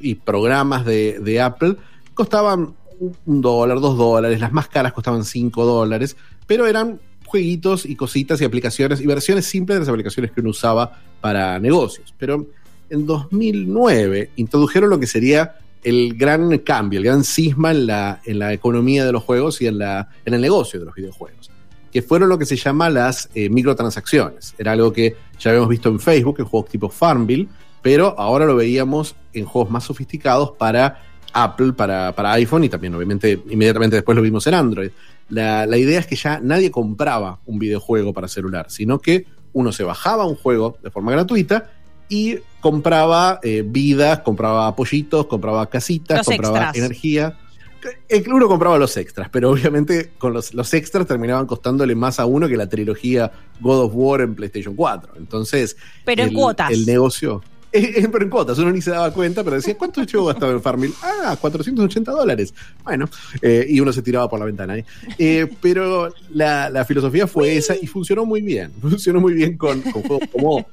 y 0.00 0.14
programas 0.14 0.86
de, 0.86 1.18
de 1.18 1.40
Apple 1.40 1.74
costaban 2.14 2.74
un 3.26 3.40
dólar, 3.40 3.80
dos 3.80 3.98
dólares, 3.98 4.38
las 4.38 4.52
más 4.52 4.68
caras 4.68 4.92
costaban 4.92 5.24
cinco 5.24 5.64
dólares, 5.64 6.16
pero 6.46 6.68
eran 6.68 7.00
jueguitos 7.26 7.86
y 7.86 7.96
cositas 7.96 8.40
y 8.40 8.44
aplicaciones 8.44 9.00
y 9.00 9.06
versiones 9.06 9.46
simples 9.46 9.74
de 9.74 9.80
las 9.80 9.88
aplicaciones 9.88 10.30
que 10.30 10.42
uno 10.42 10.50
usaba 10.50 11.00
para 11.20 11.58
negocios. 11.58 12.14
Pero 12.18 12.46
en 12.88 13.04
2009 13.04 14.30
introdujeron 14.36 14.90
lo 14.90 15.00
que 15.00 15.08
sería 15.08 15.56
el 15.82 16.14
gran 16.14 16.56
cambio, 16.58 17.00
el 17.00 17.04
gran 17.04 17.24
cisma 17.24 17.72
en 17.72 17.86
la, 17.86 18.20
en 18.24 18.38
la 18.38 18.52
economía 18.52 19.04
de 19.04 19.10
los 19.10 19.24
juegos 19.24 19.60
y 19.60 19.66
en, 19.66 19.78
la, 19.78 20.08
en 20.24 20.34
el 20.34 20.40
negocio 20.40 20.78
de 20.78 20.86
los 20.86 20.94
videojuegos, 20.94 21.50
que 21.92 22.02
fueron 22.02 22.28
lo 22.28 22.38
que 22.38 22.46
se 22.46 22.56
llama 22.56 22.88
las 22.88 23.28
eh, 23.34 23.50
microtransacciones. 23.50 24.54
Era 24.58 24.72
algo 24.72 24.92
que 24.92 25.14
ya 25.38 25.50
habíamos 25.50 25.68
visto 25.68 25.90
en 25.90 26.00
Facebook, 26.00 26.36
en 26.38 26.46
juegos 26.46 26.70
tipo 26.70 26.88
Farmville, 26.88 27.48
pero 27.82 28.18
ahora 28.18 28.46
lo 28.46 28.56
veíamos 28.56 29.14
en 29.34 29.44
juegos 29.44 29.70
más 29.70 29.84
sofisticados 29.84 30.52
para 30.52 31.02
Apple, 31.34 31.74
para, 31.74 32.12
para 32.14 32.32
iPhone 32.32 32.64
y 32.64 32.68
también 32.68 32.94
obviamente 32.94 33.42
inmediatamente 33.50 33.96
después 33.96 34.16
lo 34.16 34.22
vimos 34.22 34.46
en 34.46 34.54
Android. 34.54 34.90
La, 35.28 35.66
la 35.66 35.76
idea 35.76 36.00
es 36.00 36.06
que 36.06 36.16
ya 36.16 36.40
nadie 36.40 36.70
compraba 36.70 37.40
un 37.46 37.58
videojuego 37.58 38.12
para 38.12 38.28
celular, 38.28 38.66
sino 38.70 38.98
que 38.98 39.26
uno 39.52 39.72
se 39.72 39.84
bajaba 39.84 40.26
un 40.26 40.36
juego 40.36 40.78
de 40.82 40.90
forma 40.90 41.12
gratuita 41.12 41.70
y 42.08 42.38
compraba 42.60 43.40
eh, 43.42 43.62
vidas, 43.66 44.20
compraba 44.20 44.74
pollitos, 44.76 45.26
compraba 45.26 45.68
casitas, 45.68 46.18
Los 46.18 46.26
compraba 46.26 46.58
extras. 46.58 46.76
energía. 46.76 47.38
Uno 48.32 48.48
compraba 48.48 48.78
los 48.78 48.96
extras, 48.96 49.28
pero 49.30 49.50
obviamente 49.50 50.12
con 50.18 50.32
los, 50.32 50.54
los 50.54 50.72
extras 50.74 51.06
terminaban 51.06 51.46
costándole 51.46 51.94
más 51.94 52.20
a 52.20 52.26
uno 52.26 52.48
que 52.48 52.56
la 52.56 52.68
trilogía 52.68 53.30
God 53.60 53.84
of 53.84 53.92
War 53.94 54.20
en 54.20 54.34
PlayStation 54.34 54.74
4. 54.74 55.14
Entonces, 55.16 55.76
Pero 56.04 56.22
en 56.22 56.28
el, 56.28 56.34
cuotas. 56.34 56.70
el 56.70 56.86
negocio. 56.86 57.42
Eh, 57.74 58.02
eh, 58.02 58.08
pero 58.12 58.22
en 58.22 58.28
cuotas, 58.28 58.58
uno 58.58 58.70
ni 58.70 58.82
se 58.82 58.90
daba 58.90 59.10
cuenta, 59.14 59.42
pero 59.42 59.56
decía, 59.56 59.78
¿cuánto 59.78 60.02
yo 60.02 60.26
gastaba 60.26 60.52
en 60.52 60.60
Farmville? 60.60 60.92
Ah, 61.02 61.38
480 61.40 62.12
dólares. 62.12 62.52
Bueno, 62.84 63.08
eh, 63.40 63.64
y 63.66 63.80
uno 63.80 63.94
se 63.94 64.02
tiraba 64.02 64.28
por 64.28 64.38
la 64.38 64.44
ventana. 64.44 64.76
pero 65.62 66.12
la, 66.28 66.68
la 66.68 66.84
filosofía 66.84 67.26
fue 67.26 67.56
esa 67.56 67.74
y 67.80 67.86
funcionó 67.86 68.26
muy 68.26 68.42
bien. 68.42 68.72
Funcionó 68.78 69.22
muy 69.22 69.32
bien 69.32 69.56
con, 69.56 69.80
con 69.80 70.02
juegos 70.02 70.28
como. 70.30 70.66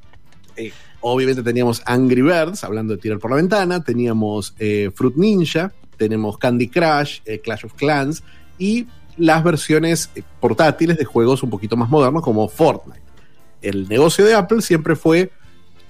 obviamente 0.99 1.41
teníamos 1.41 1.81
Angry 1.85 2.21
Birds, 2.21 2.65
hablando 2.65 2.95
de 2.95 3.01
tirar 3.01 3.17
por 3.17 3.31
la 3.31 3.37
ventana, 3.37 3.81
teníamos 3.81 4.53
eh, 4.59 4.91
Fruit 4.93 5.15
Ninja, 5.15 5.71
tenemos 5.99 6.39
Candy 6.39 6.69
Crush, 6.69 7.19
eh, 7.25 7.39
Clash 7.39 7.65
of 7.65 7.73
Clans 7.73 8.23
y 8.57 8.87
las 9.17 9.43
versiones 9.43 10.09
eh, 10.15 10.23
portátiles 10.39 10.97
de 10.97 11.05
juegos 11.05 11.43
un 11.43 11.51
poquito 11.51 11.77
más 11.77 11.89
modernos 11.89 12.23
como 12.23 12.47
Fortnite. 12.47 13.01
El 13.61 13.87
negocio 13.87 14.25
de 14.25 14.33
Apple 14.33 14.61
siempre 14.61 14.95
fue 14.95 15.31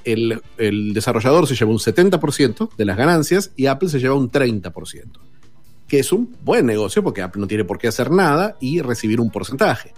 el, 0.04 0.42
el 0.58 0.94
desarrollador 0.94 1.46
se 1.46 1.56
lleva 1.56 1.72
un 1.72 1.78
70% 1.78 2.76
de 2.76 2.86
las 2.86 2.98
ganancias 2.98 3.52
y 3.56 3.68
Apple 3.68 3.90
se 3.90 4.00
lleva 4.00 4.16
un 4.16 4.32
30%, 4.32 4.72
que 5.88 6.00
es 6.00 6.12
un 6.12 6.36
buen 6.44 6.66
negocio 6.66 7.04
porque 7.04 7.22
Apple 7.22 7.42
no 7.42 7.48
tiene 7.48 7.64
por 7.64 7.78
qué 7.78 7.88
hacer 7.88 8.10
nada 8.10 8.58
y 8.60 8.82
recibir 8.82 9.22
un 9.22 9.30
porcentaje. 9.30 9.94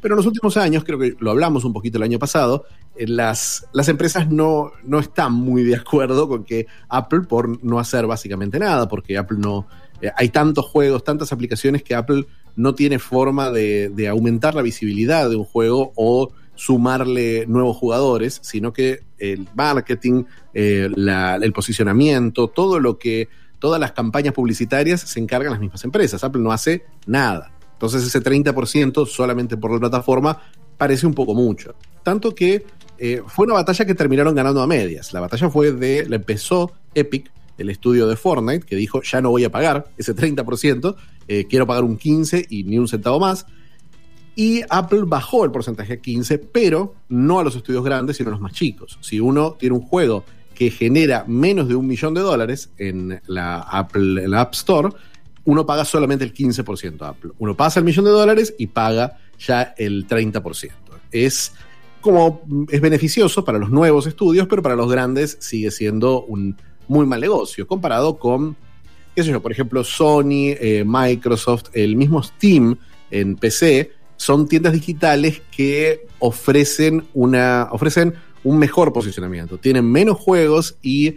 Pero 0.00 0.14
en 0.14 0.18
los 0.18 0.26
últimos 0.26 0.56
años, 0.56 0.84
creo 0.84 0.98
que 0.98 1.16
lo 1.18 1.32
hablamos 1.32 1.64
un 1.64 1.72
poquito 1.72 1.98
el 1.98 2.04
año 2.04 2.18
pasado, 2.18 2.64
las, 2.98 3.66
las 3.72 3.88
empresas 3.88 4.28
no, 4.30 4.72
no 4.84 4.98
están 4.98 5.32
muy 5.32 5.62
de 5.62 5.76
acuerdo 5.76 6.28
con 6.28 6.44
que 6.44 6.66
Apple 6.88 7.20
por 7.22 7.62
no 7.64 7.78
hacer 7.78 8.06
básicamente 8.06 8.58
nada, 8.58 8.88
porque 8.88 9.18
Apple 9.18 9.38
no... 9.40 9.66
eh, 10.00 10.10
hay 10.16 10.28
tantos 10.30 10.66
juegos, 10.66 11.04
tantas 11.04 11.32
aplicaciones 11.32 11.82
que 11.82 11.94
Apple 11.94 12.26
no 12.56 12.74
tiene 12.74 12.98
forma 12.98 13.50
de, 13.50 13.90
de 13.90 14.08
aumentar 14.08 14.54
la 14.54 14.62
visibilidad 14.62 15.28
de 15.28 15.36
un 15.36 15.44
juego 15.44 15.92
o 15.94 16.32
sumarle 16.56 17.46
nuevos 17.46 17.76
jugadores, 17.76 18.40
sino 18.42 18.72
que 18.72 19.00
el 19.18 19.46
marketing, 19.54 20.24
eh, 20.54 20.88
el 20.94 21.52
posicionamiento, 21.52 22.48
todo 22.48 22.80
lo 22.80 22.98
que, 22.98 23.28
todas 23.58 23.80
las 23.80 23.92
campañas 23.92 24.34
publicitarias 24.34 25.00
se 25.02 25.20
encargan 25.20 25.52
las 25.52 25.60
mismas 25.60 25.84
empresas. 25.84 26.24
Apple 26.24 26.42
no 26.42 26.52
hace 26.52 26.84
nada. 27.06 27.52
Entonces 27.74 28.04
ese 28.04 28.22
30% 28.22 29.06
solamente 29.06 29.56
por 29.56 29.70
la 29.70 29.78
plataforma 29.78 30.40
parece 30.76 31.06
un 31.06 31.14
poco 31.14 31.34
mucho. 31.34 31.74
Tanto 32.02 32.34
que 32.34 32.64
eh, 32.98 33.22
fue 33.26 33.44
una 33.46 33.54
batalla 33.54 33.84
que 33.84 33.94
terminaron 33.94 34.34
ganando 34.34 34.62
a 34.62 34.66
medias. 34.66 35.12
La 35.12 35.20
batalla 35.20 35.50
fue 35.50 35.72
de, 35.72 36.06
la 36.08 36.16
empezó 36.16 36.72
Epic, 36.94 37.30
el 37.58 37.70
estudio 37.70 38.06
de 38.06 38.16
Fortnite, 38.16 38.66
que 38.66 38.76
dijo, 38.76 39.02
ya 39.02 39.20
no 39.20 39.30
voy 39.30 39.44
a 39.44 39.50
pagar 39.50 39.86
ese 39.96 40.14
30%, 40.14 40.96
eh, 41.28 41.46
quiero 41.48 41.66
pagar 41.66 41.84
un 41.84 41.98
15% 41.98 42.46
y 42.50 42.64
ni 42.64 42.78
un 42.78 42.88
centavo 42.88 43.18
más. 43.18 43.46
Y 44.34 44.62
Apple 44.68 45.02
bajó 45.06 45.44
el 45.44 45.50
porcentaje 45.50 45.94
a 45.94 45.96
15, 45.96 46.38
pero 46.38 46.94
no 47.08 47.38
a 47.38 47.44
los 47.44 47.56
estudios 47.56 47.82
grandes, 47.82 48.18
sino 48.18 48.28
a 48.28 48.32
los 48.32 48.40
más 48.40 48.52
chicos. 48.52 48.98
Si 49.00 49.18
uno 49.18 49.52
tiene 49.52 49.74
un 49.74 49.82
juego 49.82 50.24
que 50.54 50.70
genera 50.70 51.24
menos 51.26 51.68
de 51.68 51.74
un 51.74 51.86
millón 51.86 52.12
de 52.14 52.20
dólares 52.20 52.70
en 52.76 53.20
la 53.26 53.60
App 53.60 54.54
Store, 54.54 54.90
uno 55.46 55.64
paga 55.64 55.84
solamente 55.84 56.24
el 56.24 56.34
15% 56.34 57.02
a 57.02 57.08
Apple. 57.08 57.32
Uno 57.38 57.56
pasa 57.56 57.80
el 57.80 57.86
millón 57.86 58.04
de 58.04 58.10
dólares 58.10 58.54
y 58.58 58.66
paga 58.66 59.18
ya 59.38 59.74
el 59.78 60.06
30%. 60.06 60.72
Es 61.12 61.52
como 62.06 62.40
es 62.70 62.80
beneficioso 62.80 63.44
para 63.44 63.58
los 63.58 63.68
nuevos 63.68 64.06
estudios, 64.06 64.46
pero 64.46 64.62
para 64.62 64.76
los 64.76 64.88
grandes 64.88 65.36
sigue 65.40 65.72
siendo 65.72 66.22
un 66.22 66.56
muy 66.86 67.04
mal 67.04 67.20
negocio 67.20 67.66
comparado 67.66 68.16
con, 68.16 68.56
qué 69.16 69.24
sé 69.24 69.30
yo, 69.32 69.42
por 69.42 69.50
ejemplo, 69.50 69.82
Sony, 69.82 70.54
eh, 70.60 70.84
Microsoft, 70.86 71.64
el 71.72 71.96
mismo 71.96 72.22
Steam 72.22 72.78
en 73.10 73.34
PC, 73.34 73.90
son 74.16 74.46
tiendas 74.46 74.72
digitales 74.72 75.42
que 75.50 76.06
ofrecen 76.20 77.04
una 77.12 77.68
ofrecen 77.72 78.14
un 78.44 78.56
mejor 78.56 78.92
posicionamiento, 78.92 79.58
tienen 79.58 79.90
menos 79.90 80.16
juegos 80.16 80.76
y 80.80 81.16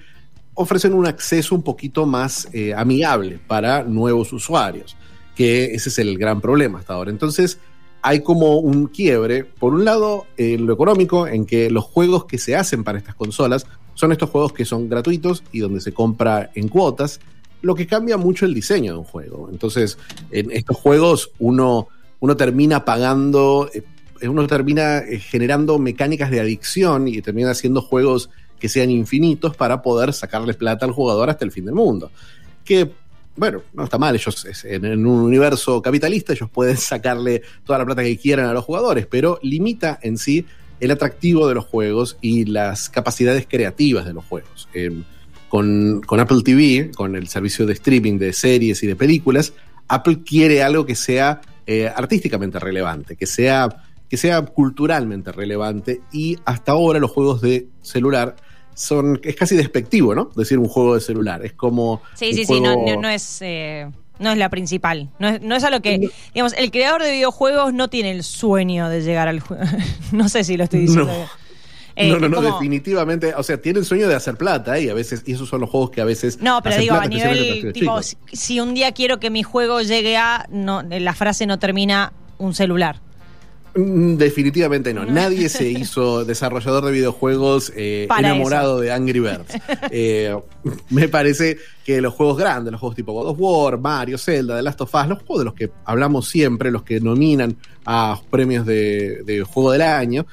ofrecen 0.55 0.95
un 0.95 1.05
acceso 1.05 1.53
un 1.53 1.61
poquito 1.61 2.07
más 2.07 2.49
eh, 2.51 2.73
amigable 2.73 3.39
para 3.45 3.83
nuevos 3.83 4.33
usuarios, 4.33 4.97
que 5.35 5.75
ese 5.75 5.89
es 5.89 5.99
el 5.99 6.17
gran 6.17 6.41
problema 6.41 6.79
hasta 6.79 6.95
ahora. 6.95 7.11
Entonces, 7.11 7.59
hay 8.01 8.21
como 8.21 8.57
un 8.57 8.87
quiebre, 8.87 9.43
por 9.43 9.73
un 9.73 9.85
lado, 9.85 10.25
en 10.37 10.65
lo 10.65 10.73
económico, 10.73 11.27
en 11.27 11.45
que 11.45 11.69
los 11.69 11.83
juegos 11.83 12.25
que 12.25 12.37
se 12.37 12.55
hacen 12.55 12.83
para 12.83 12.97
estas 12.97 13.15
consolas 13.15 13.65
son 13.93 14.11
estos 14.11 14.29
juegos 14.29 14.53
que 14.53 14.65
son 14.65 14.87
gratuitos 14.87 15.43
y 15.51 15.59
donde 15.59 15.81
se 15.81 15.91
compra 15.91 16.51
en 16.55 16.69
cuotas, 16.69 17.19
lo 17.61 17.75
que 17.75 17.87
cambia 17.87 18.17
mucho 18.17 18.45
el 18.45 18.53
diseño 18.53 18.93
de 18.93 18.99
un 18.99 19.05
juego. 19.05 19.49
Entonces, 19.51 19.97
en 20.31 20.51
estos 20.51 20.77
juegos 20.77 21.31
uno, 21.39 21.89
uno 22.21 22.37
termina 22.37 22.85
pagando, 22.85 23.69
eh, 23.73 23.83
uno 24.27 24.47
termina 24.47 24.99
eh, 24.99 25.19
generando 25.19 25.79
mecánicas 25.79 26.31
de 26.31 26.39
adicción 26.39 27.07
y 27.07 27.21
termina 27.21 27.51
haciendo 27.51 27.81
juegos 27.81 28.29
que 28.59 28.69
sean 28.69 28.89
infinitos 28.91 29.55
para 29.55 29.81
poder 29.81 30.13
sacarle 30.13 30.53
plata 30.53 30.85
al 30.85 30.91
jugador 30.91 31.29
hasta 31.29 31.45
el 31.45 31.51
fin 31.51 31.65
del 31.65 31.75
mundo. 31.75 32.11
Que, 32.63 32.91
bueno, 33.39 33.63
no 33.73 33.85
está 33.85 33.97
mal, 33.97 34.13
ellos 34.15 34.65
en, 34.65 34.85
un 35.05 35.21
universo 35.21 35.81
capitalista 35.81 36.33
ellos 36.33 36.49
pueden 36.49 36.77
sacarle 36.77 37.41
toda 37.63 37.79
la 37.79 37.85
plata 37.85 38.03
que 38.03 38.17
quieran 38.17 38.45
a 38.47 38.53
los 38.53 38.65
jugadores, 38.65 39.07
pero 39.07 39.39
limita 39.41 39.97
en 40.01 40.17
sí 40.17 40.45
el 40.79 40.91
atractivo 40.91 41.47
de 41.47 41.55
los 41.55 41.65
juegos 41.65 42.17
y 42.21 42.45
las 42.45 42.89
capacidades 42.89 43.47
creativas 43.49 44.05
de 44.05 44.13
los 44.13 44.25
juegos. 44.25 44.67
Con, 45.49 46.01
con 46.05 46.19
Apple 46.19 46.41
TV, 46.43 46.91
con 46.95 47.15
el 47.15 47.27
servicio 47.27 47.65
de 47.65 47.73
streaming 47.73 48.19
de 48.19 48.33
series 48.33 48.83
y 48.83 48.87
de 48.87 48.95
películas, 48.95 49.53
Apple 49.87 50.19
quiere 50.23 50.61
algo 50.61 50.85
que 50.85 50.95
sea 50.95 51.41
eh, 51.65 51.91
artísticamente 51.93 52.59
relevante, 52.59 53.15
que 53.15 53.25
sea, 53.25 53.83
que 54.09 54.17
sea 54.17 54.43
culturalmente 54.43 55.31
relevante 55.31 56.01
y 56.11 56.37
hasta 56.45 56.73
ahora 56.73 56.99
los 56.99 57.11
juegos 57.11 57.41
de 57.41 57.67
celular 57.81 58.35
son, 58.79 59.19
es 59.23 59.35
casi 59.35 59.55
despectivo, 59.55 60.15
¿no? 60.15 60.31
Decir 60.35 60.57
un 60.57 60.67
juego 60.67 60.95
de 60.95 61.01
celular, 61.01 61.45
es 61.45 61.53
como... 61.53 62.01
Sí, 62.15 62.33
sí, 62.33 62.45
sí, 62.45 62.61
no, 62.61 62.75
no, 62.85 63.01
no 63.01 63.09
es... 63.09 63.41
eh, 63.41 63.87
no 64.19 64.31
es 64.31 64.37
la 64.37 64.49
principal. 64.49 65.09
No 65.19 65.29
es, 65.29 65.41
no 65.41 65.55
es 65.55 65.63
a 65.63 65.69
lo 65.69 65.81
que. 65.81 66.09
Digamos, 66.33 66.53
el 66.57 66.71
creador 66.71 67.01
de 67.01 67.11
videojuegos 67.13 67.73
no 67.73 67.89
tiene 67.89 68.11
el 68.11 68.23
sueño 68.23 68.89
de 68.89 69.01
llegar 69.01 69.29
al 69.29 69.39
juego. 69.39 69.63
no 70.11 70.27
sé 70.27 70.43
si 70.43 70.57
lo 70.57 70.65
estoy 70.65 70.81
diciendo. 70.81 71.05
No. 71.05 71.13
bien. 71.13 71.27
Eh, 71.95 72.09
no, 72.11 72.19
no, 72.19 72.27
no, 72.27 72.35
como- 72.35 72.51
definitivamente. 72.53 73.33
O 73.35 73.43
sea, 73.43 73.61
tienen 73.61 73.85
sueño 73.85 74.09
de 74.09 74.15
hacer 74.15 74.35
plata 74.35 74.77
¿eh? 74.77 74.83
y 74.83 74.89
a 74.89 74.93
veces, 74.93 75.23
y 75.25 75.33
esos 75.33 75.47
son 75.47 75.61
los 75.61 75.69
juegos 75.69 75.91
que 75.91 76.01
a 76.01 76.05
veces. 76.05 76.41
No, 76.41 76.61
pero 76.61 76.77
digo, 76.77 76.95
plata, 76.95 77.05
a 77.05 77.07
nivel, 77.07 77.71
tipo, 77.71 78.01
si, 78.01 78.17
si 78.33 78.59
un 78.59 78.73
día 78.73 78.91
quiero 78.91 79.21
que 79.21 79.29
mi 79.29 79.43
juego 79.43 79.81
llegue 79.81 80.17
a, 80.17 80.45
no, 80.51 80.81
la 80.83 81.13
frase 81.13 81.45
no 81.45 81.57
termina 81.57 82.11
un 82.37 82.53
celular. 82.53 82.99
Mm, 83.75 84.15
Definitivamente 84.15 84.93
no. 84.93 85.05
Nadie 85.05 85.49
se 85.49 85.69
hizo 85.69 86.25
desarrollador 86.25 86.85
de 86.85 86.91
videojuegos 86.91 87.71
eh, 87.75 88.07
enamorado 88.17 88.79
de 88.79 88.91
Angry 88.91 89.19
Birds. 89.19 89.53
Eh, 89.91 90.35
me 90.89 91.07
parece 91.07 91.57
que 91.85 92.01
los 92.01 92.13
juegos 92.13 92.37
grandes, 92.37 92.71
los 92.71 92.79
juegos 92.79 92.95
tipo 92.95 93.13
God 93.13 93.29
of 93.29 93.37
War, 93.39 93.79
Mario, 93.79 94.17
Zelda, 94.17 94.57
The 94.57 94.63
Last 94.63 94.81
of 94.81 94.93
Us, 94.93 95.07
los 95.07 95.19
juegos 95.19 95.39
de 95.39 95.45
los 95.45 95.53
que 95.53 95.71
hablamos 95.85 96.27
siempre, 96.27 96.71
los 96.71 96.83
que 96.83 96.99
nominan 96.99 97.57
a 97.85 98.19
premios 98.29 98.65
de, 98.65 99.23
de 99.23 99.41
juego 99.43 99.71
del 99.71 99.81
año, 99.81 100.25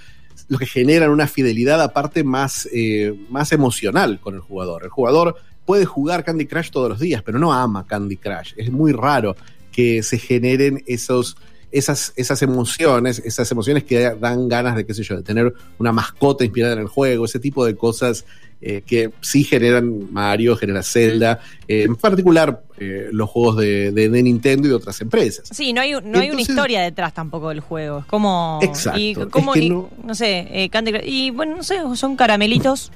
los 0.48 0.60
que 0.60 0.66
generan 0.66 1.10
una 1.10 1.26
fidelidad 1.26 1.80
aparte 1.82 2.24
más, 2.24 2.68
eh, 2.72 3.14
más 3.30 3.52
emocional 3.52 4.20
con 4.20 4.34
el 4.34 4.40
jugador. 4.40 4.84
El 4.84 4.90
jugador 4.90 5.36
puede 5.64 5.84
jugar 5.84 6.24
Candy 6.24 6.46
Crush 6.46 6.70
todos 6.70 6.88
los 6.88 7.00
días, 7.00 7.22
pero 7.22 7.38
no 7.38 7.52
ama 7.52 7.86
Candy 7.86 8.16
Crush. 8.16 8.52
Es 8.56 8.70
muy 8.70 8.92
raro 8.92 9.36
que 9.72 10.02
se 10.02 10.18
generen 10.18 10.82
esos 10.86 11.36
esas, 11.78 12.12
esas 12.16 12.42
emociones, 12.42 13.18
esas 13.24 13.50
emociones 13.50 13.84
que 13.84 14.14
dan 14.20 14.48
ganas 14.48 14.76
de, 14.76 14.86
qué 14.86 14.94
sé 14.94 15.02
yo, 15.02 15.16
de 15.16 15.22
tener 15.22 15.52
una 15.78 15.92
mascota 15.92 16.44
inspirada 16.44 16.74
en 16.74 16.80
el 16.80 16.88
juego, 16.88 17.24
ese 17.24 17.38
tipo 17.38 17.64
de 17.64 17.76
cosas 17.76 18.24
eh, 18.62 18.82
que 18.86 19.10
sí 19.20 19.44
generan 19.44 20.12
Mario, 20.12 20.56
genera 20.56 20.82
Zelda, 20.82 21.40
eh, 21.68 21.82
en 21.82 21.94
particular 21.96 22.62
eh, 22.78 23.08
los 23.12 23.28
juegos 23.28 23.58
de, 23.58 23.92
de- 23.92 24.08
de 24.08 24.22
Nintendo 24.22 24.66
y 24.66 24.70
de 24.70 24.74
otras 24.76 24.98
empresas. 25.02 25.48
Sí, 25.52 25.72
no 25.74 25.82
hay, 25.82 25.92
no 26.02 26.18
hay 26.18 26.30
una 26.30 26.40
historia 26.40 26.80
detrás 26.80 27.12
tampoco 27.12 27.50
del 27.50 27.60
juego. 27.60 27.98
Es 28.00 28.06
como. 28.06 28.58
Exacto, 28.62 28.98
Y, 28.98 29.10
es 29.12 29.18
como, 29.26 29.52
que 29.52 29.60
y, 29.60 29.68
no- 29.70 29.90
no... 30.02 30.14
sé, 30.14 30.70
Y 31.04 31.30
bueno, 31.30 31.56
no 31.56 31.62
sé, 31.62 31.76
son 31.96 32.16
caramelitos. 32.16 32.92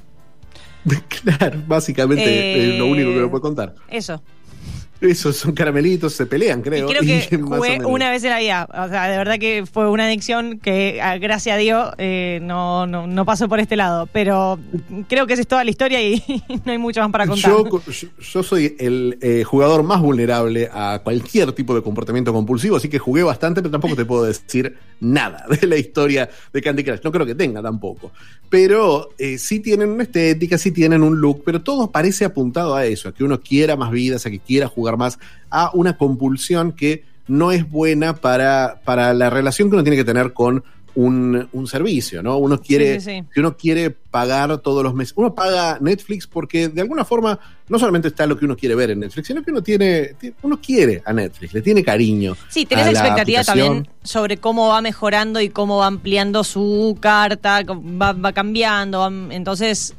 claro, 1.23 1.61
básicamente 1.67 2.69
es 2.73 2.79
lo 2.79 2.87
único 2.87 3.11
que 3.11 3.19
me 3.19 3.27
puede 3.27 3.41
contar. 3.41 3.75
Eso. 3.87 4.21
Esos 5.01 5.35
son 5.35 5.53
caramelitos, 5.53 6.13
se 6.13 6.27
pelean, 6.27 6.61
creo. 6.61 6.87
y 6.87 6.93
creo 6.93 7.01
que 7.01 7.37
jugué 7.41 7.83
una 7.83 8.11
vez 8.11 8.23
en 8.23 8.29
la 8.29 8.39
vida. 8.39 8.67
O 8.71 8.87
sea, 8.87 9.07
de 9.09 9.17
verdad 9.17 9.39
que 9.39 9.65
fue 9.65 9.89
una 9.89 10.05
adicción 10.05 10.59
que, 10.59 11.01
a- 11.01 11.17
gracias 11.17 11.55
a 11.55 11.57
Dios, 11.57 11.89
eh, 11.97 12.39
no, 12.43 12.85
no, 12.85 13.07
no 13.07 13.25
pasó 13.25 13.49
por 13.49 13.59
este 13.59 13.75
lado. 13.75 14.07
Pero 14.13 14.59
creo 15.09 15.25
que 15.25 15.33
esa 15.33 15.41
es 15.41 15.47
toda 15.47 15.63
la 15.63 15.71
historia 15.71 16.01
y 16.01 16.23
no 16.65 16.71
hay 16.71 16.77
mucho 16.77 17.01
más 17.01 17.11
para 17.11 17.25
contar. 17.25 17.51
Yo, 17.51 17.67
yo- 17.91 18.07
yo 18.19 18.43
soy 18.43 18.75
el 18.79 19.17
eh, 19.21 19.43
jugador 19.43 19.81
más 19.81 19.99
vulnerable 20.01 20.69
a 20.71 21.01
cualquier 21.03 21.51
tipo 21.53 21.73
de 21.73 21.81
comportamiento 21.81 22.31
compulsivo, 22.31 22.75
así 22.77 22.87
que 22.87 22.99
jugué 22.99 23.23
bastante, 23.23 23.61
pero 23.61 23.71
tampoco 23.71 23.95
te 23.95 24.05
puedo 24.05 24.23
decir 24.25 24.77
nada 24.99 25.45
de 25.61 25.65
la 25.65 25.77
historia 25.77 26.29
de 26.53 26.61
Candy 26.61 26.83
Crush. 26.83 26.99
No 27.03 27.11
creo 27.11 27.25
que 27.25 27.33
tenga 27.33 27.61
tampoco. 27.63 28.11
Pero 28.49 29.09
eh, 29.17 29.37
sí 29.37 29.61
tienen 29.61 29.89
una 29.89 30.03
estética, 30.03 30.57
sí 30.57 30.71
tienen 30.71 31.01
un 31.03 31.19
look, 31.21 31.41
pero 31.45 31.61
todo 31.61 31.89
parece 31.89 32.25
apuntado 32.25 32.75
a 32.75 32.85
eso, 32.85 33.07
a 33.09 33.13
que 33.13 33.23
uno 33.23 33.39
quiera 33.39 33.77
más 33.77 33.91
vidas, 33.91 34.25
a 34.25 34.29
que 34.29 34.39
quiera 34.39 34.67
jugar 34.67 34.90
más, 34.97 35.19
a 35.49 35.71
una 35.73 35.97
compulsión 35.97 36.71
que 36.73 37.03
no 37.27 37.51
es 37.51 37.69
buena 37.69 38.15
para, 38.15 38.81
para 38.83 39.13
la 39.13 39.29
relación 39.29 39.69
que 39.69 39.75
uno 39.75 39.83
tiene 39.83 39.97
que 39.97 40.03
tener 40.03 40.33
con 40.33 40.63
un, 40.93 41.47
un 41.53 41.67
servicio, 41.67 42.21
¿no? 42.21 42.35
Uno 42.37 42.59
quiere, 42.59 42.99
Sí, 42.99 43.05
sí, 43.11 43.19
sí. 43.21 43.27
que 43.33 43.39
uno 43.39 43.55
quiere 43.55 43.91
pagar 43.91 44.57
todos 44.57 44.83
los 44.83 44.93
meses. 44.93 45.13
Uno 45.15 45.33
paga 45.33 45.77
Netflix 45.79 46.27
porque 46.27 46.67
de 46.67 46.81
alguna 46.81 47.05
forma 47.05 47.39
no 47.69 47.79
solamente 47.79 48.09
está 48.09 48.25
lo 48.27 48.37
que 48.37 48.43
uno 48.43 48.57
quiere 48.57 48.75
ver 48.75 48.91
en 48.91 48.99
Netflix, 48.99 49.27
sino 49.27 49.41
que 49.41 49.51
uno 49.51 49.63
tiene, 49.63 50.15
ti- 50.19 50.33
uno 50.41 50.59
quiere 50.59 51.01
a 51.05 51.13
Netflix, 51.13 51.53
le 51.53 51.61
tiene 51.61 51.81
cariño. 51.81 52.35
Sí, 52.49 52.65
tenés 52.65 52.87
expectativa 52.87 53.41
también 53.45 53.87
sobre 54.03 54.35
cómo 54.35 54.67
va 54.67 54.81
mejorando 54.81 55.39
y 55.39 55.47
cómo 55.47 55.77
va 55.77 55.85
ampliando 55.87 56.43
su 56.43 56.97
carta, 56.99 57.61
va, 57.63 58.11
va 58.11 58.33
cambiando. 58.33 59.07
entonces, 59.31 59.95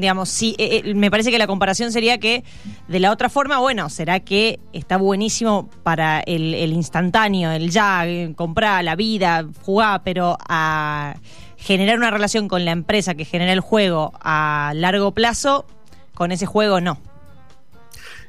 digamos, 0.00 0.28
sí, 0.28 0.54
eh, 0.58 0.82
eh, 0.84 0.94
me 0.94 1.10
parece 1.10 1.30
que 1.30 1.38
la 1.38 1.46
comparación 1.46 1.92
sería 1.92 2.18
que 2.18 2.44
de 2.88 3.00
la 3.00 3.12
otra 3.12 3.28
forma, 3.28 3.58
bueno, 3.58 3.88
será 3.88 4.20
que 4.20 4.58
está 4.72 4.96
buenísimo 4.96 5.68
para 5.82 6.20
el, 6.20 6.54
el 6.54 6.72
instantáneo, 6.72 7.50
el 7.50 7.70
ya, 7.70 8.06
eh, 8.06 8.32
comprar, 8.36 8.84
la 8.84 8.96
vida, 8.96 9.46
jugar, 9.62 10.02
pero 10.04 10.36
a 10.48 11.14
generar 11.56 11.98
una 11.98 12.10
relación 12.10 12.48
con 12.48 12.64
la 12.64 12.70
empresa 12.70 13.14
que 13.14 13.24
genera 13.24 13.52
el 13.52 13.60
juego 13.60 14.12
a 14.22 14.72
largo 14.74 15.12
plazo, 15.12 15.66
con 16.14 16.32
ese 16.32 16.46
juego 16.46 16.80
no. 16.80 16.98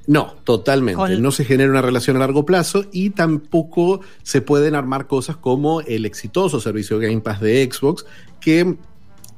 No, 0.07 0.33
totalmente. 0.43 0.95
Con- 0.97 1.21
No 1.21 1.31
se 1.31 1.45
genera 1.45 1.69
una 1.69 1.83
relación 1.83 2.15
a 2.15 2.19
largo 2.19 2.43
plazo 2.45 2.85
y 2.91 3.11
tampoco 3.11 4.01
se 4.23 4.41
pueden 4.41 4.73
armar 4.73 5.05
cosas 5.05 5.38
como 5.38 5.81
el 5.81 6.05
exitoso 6.05 6.59
servicio 6.59 6.97
Game 6.97 7.21
Pass 7.21 7.41
de 7.41 7.69
Xbox, 7.71 8.05
que 8.41 8.75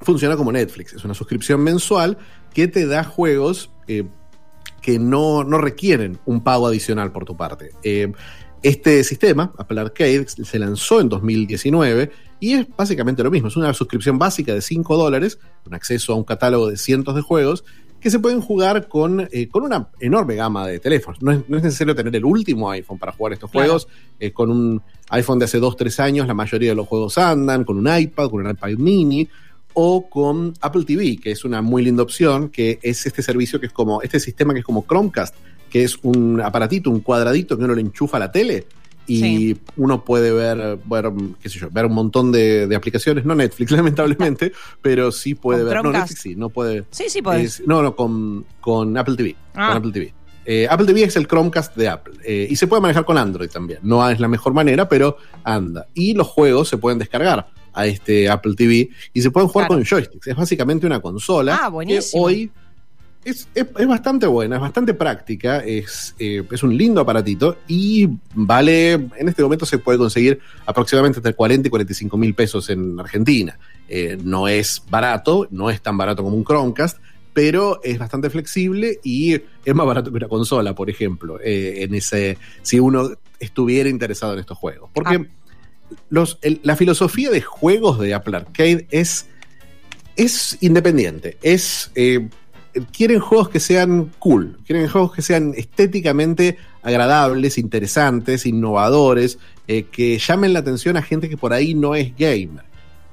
funciona 0.02 0.36
como 0.36 0.52
Netflix. 0.52 0.94
Es 0.94 1.06
una 1.06 1.14
suscripción 1.14 1.62
mensual 1.62 2.18
que 2.54 2.68
te 2.68 2.86
da 2.86 3.04
juegos 3.04 3.72
eh, 3.88 4.04
que 4.82 5.00
no, 5.00 5.44
no 5.44 5.58
requieren 5.58 6.20
un 6.26 6.44
pago 6.44 6.68
adicional 6.68 7.12
por 7.12 7.26
tu 7.26 7.38
parte. 7.38 7.72
Eh, 7.84 8.12
Este 8.64 9.04
sistema, 9.04 9.52
Apple 9.58 9.82
Arcade, 9.82 10.28
se 10.28 10.60
lanzó 10.60 11.02
en 11.02 11.10
2019 11.10 12.12
y 12.40 12.54
es 12.54 12.68
básicamente 12.76 13.24
lo 13.24 13.32
mismo. 13.32 13.48
Es 13.48 13.56
una 13.56 13.74
suscripción 13.74 14.20
básica 14.20 14.54
de 14.54 14.62
5 14.62 14.98
dólares, 14.98 15.40
con 15.64 15.74
acceso 15.74 16.14
a 16.14 16.16
un 16.16 16.24
catálogo 16.24 16.70
de 16.70 16.78
cientos 16.78 17.16
de 17.16 17.22
juegos 17.22 17.64
que 18.00 18.10
se 18.10 18.20
pueden 18.20 18.42
jugar 18.42 18.88
con, 18.88 19.28
eh, 19.32 19.48
con 19.48 19.64
una 19.64 19.90
enorme 20.00 20.36
gama 20.36 20.68
de 20.68 20.80
teléfonos. 20.80 21.22
No 21.22 21.32
es, 21.32 21.40
no 21.48 21.58
es, 21.58 21.64
necesario 21.64 21.96
tener 21.96 22.16
el 22.16 22.26
último 22.26 22.70
iPhone 22.72 22.98
para 22.98 23.12
jugar 23.12 23.34
estos 23.34 23.52
claro. 23.52 23.68
juegos. 23.68 23.88
Eh, 24.20 24.32
con 24.32 24.50
un 24.50 24.82
iPhone 25.10 25.38
de 25.40 25.46
hace 25.46 25.60
2, 25.60 25.76
3 25.76 26.00
años, 26.00 26.28
la 26.28 26.34
mayoría 26.34 26.70
de 26.70 26.76
los 26.76 26.88
juegos 26.88 27.18
andan, 27.20 27.64
con 27.64 27.78
un 27.78 27.88
iPad, 27.88 28.30
con 28.30 28.46
un 28.46 28.50
iPad 28.50 28.72
mini 28.78 29.30
o 29.74 30.10
con 30.10 30.54
Apple 30.62 30.84
TV, 30.86 31.18
que 31.18 31.32
es 31.32 31.46
una 31.46 31.62
muy 31.62 31.84
linda 31.84 32.04
opción, 32.04 32.50
que 32.50 32.80
es 32.82 33.06
este 33.06 33.22
servicio 33.22 33.60
que 33.60 33.68
es 33.68 33.74
como, 33.74 34.02
este 34.02 34.20
sistema 34.20 34.54
que 34.54 34.60
es 34.60 34.66
como 34.66 34.86
Chromecast, 34.88 35.36
que 35.70 35.84
es 35.84 35.98
un 36.04 36.42
aparatito, 36.42 36.90
un 36.90 37.00
cuadradito 37.00 37.58
que 37.58 37.64
uno 37.64 37.76
le 37.76 37.82
enchufa 37.82 38.18
a 38.18 38.20
la 38.20 38.32
tele 38.32 38.66
y 39.08 39.20
sí. 39.20 39.58
uno 39.78 40.06
puede 40.06 40.32
ver, 40.32 40.80
ver, 40.86 41.12
qué 41.42 41.50
sé 41.50 41.60
yo, 41.60 41.70
ver 41.70 41.86
un 41.86 41.94
montón 41.94 42.32
de, 42.32 42.68
de 42.68 42.76
aplicaciones, 42.76 43.26
no 43.26 43.36
Netflix, 43.36 43.72
lamentablemente, 43.72 44.52
pero 44.82 45.12
sí 45.12 45.36
puede 45.36 45.64
ver. 45.64 45.84
No, 45.84 45.92
Netflix 45.92 46.22
sí, 46.22 46.36
no 46.36 46.50
puede. 46.50 46.86
Sí, 46.92 47.06
sí 47.08 47.22
puede. 47.22 47.50
no, 47.66 47.82
no, 47.82 47.96
con, 47.96 48.46
con 48.60 48.98
Apple 48.98 49.16
TV. 49.16 49.36
Ah. 49.54 49.70
Con 49.70 49.78
Apple 49.78 49.92
TV. 49.92 50.14
Eh, 50.46 50.68
Apple 50.70 50.88
TV 50.88 51.04
es 51.04 51.16
el 51.16 51.28
Chromecast 51.28 51.76
de 51.76 51.88
Apple 51.88 52.16
eh, 52.26 52.48
y 52.50 52.56
se 52.56 52.68
puede 52.68 52.82
manejar 52.82 53.06
con 53.06 53.18
Android 53.18 53.50
también. 53.50 53.80
No 53.84 54.08
es 54.10 54.20
la 54.20 54.28
mejor 54.28 54.54
manera, 54.54 54.90
pero 54.90 55.18
anda. 55.44 55.88
Y 55.94 56.14
los 56.14 56.28
juegos 56.28 56.70
se 56.70 56.78
pueden 56.78 57.00
descargar 57.00 57.48
a 57.74 57.86
este 57.86 58.30
Apple 58.30 58.56
TV 58.56 58.90
y 59.14 59.22
se 59.22 59.32
pueden 59.32 59.50
jugar 59.50 59.68
claro. 59.68 59.80
con 59.80 59.88
joysticks. 59.88 60.28
Es 60.28 60.36
básicamente 60.36 60.86
una 60.86 61.00
consola 61.00 61.60
ah, 61.62 61.72
que 61.86 62.00
hoy 62.14 62.52
es, 63.24 63.48
es, 63.54 63.68
es, 63.78 63.88
bastante 63.88 64.26
buena, 64.26 64.56
es 64.56 64.62
bastante 64.62 64.96
práctica, 64.96 65.60
es, 65.60 66.16
eh, 66.18 66.44
es, 66.50 66.64
un 66.64 66.76
lindo 66.76 67.02
aparatito 67.02 67.58
y 67.68 68.10
vale, 68.34 68.94
en 68.94 69.30
este 69.30 69.44
momento 69.44 69.66
se 69.66 69.78
puede 69.78 70.00
conseguir 70.00 70.40
aproximadamente 70.66 71.20
entre 71.20 71.36
40 71.36 71.68
y 71.68 71.70
45 71.70 72.18
mil 72.18 72.34
pesos 72.34 72.70
en 72.70 73.00
Argentina. 73.00 73.60
Eh, 73.88 74.18
no 74.24 74.48
es 74.48 74.82
barato, 74.90 75.48
no 75.52 75.70
es 75.70 75.82
tan 75.82 75.98
barato 75.98 76.24
como 76.24 76.36
un 76.36 76.44
Chromecast, 76.44 76.98
pero 77.34 77.80
es 77.84 77.98
bastante 77.98 78.30
flexible 78.30 79.00
y 79.04 79.34
es 79.34 79.76
más 79.76 79.86
barato 79.86 80.12
que 80.12 80.18
una 80.18 80.28
consola, 80.28 80.76
por 80.76 80.90
ejemplo, 80.90 81.40
eh, 81.42 81.84
en 81.84 81.94
ese, 81.96 82.38
si 82.62 82.80
uno 82.80 83.12
estuviera 83.40 83.90
interesado 83.90 84.34
en 84.34 84.40
estos 84.40 84.58
juegos. 84.58 84.90
Porque 84.94 85.16
ah. 85.16 85.26
los, 86.10 86.38
el, 86.42 86.60
la 86.64 86.76
filosofía 86.76 87.30
de 87.30 87.42
juegos 87.42 88.00
de 88.00 88.14
Apple 88.14 88.38
Arcade 88.38 88.88
es, 88.92 89.28
es 90.16 90.58
independiente, 90.62 91.38
es 91.42 91.92
eh, 91.96 92.28
quieren 92.92 93.20
juegos 93.20 93.50
que 93.50 93.60
sean 93.60 94.12
cool, 94.20 94.58
quieren 94.66 94.88
juegos 94.88 95.14
que 95.14 95.22
sean 95.22 95.54
estéticamente 95.56 96.58
agradables, 96.82 97.58
interesantes, 97.58 98.46
innovadores, 98.46 99.38
eh, 99.68 99.84
que 99.84 100.18
llamen 100.18 100.54
la 100.54 100.60
atención 100.60 100.98
a 100.98 101.02
gente 101.02 101.30
que 101.30 101.38
por 101.38 101.54
ahí 101.54 101.74
no 101.74 101.96
es 101.96 102.16
gamer. 102.16 102.71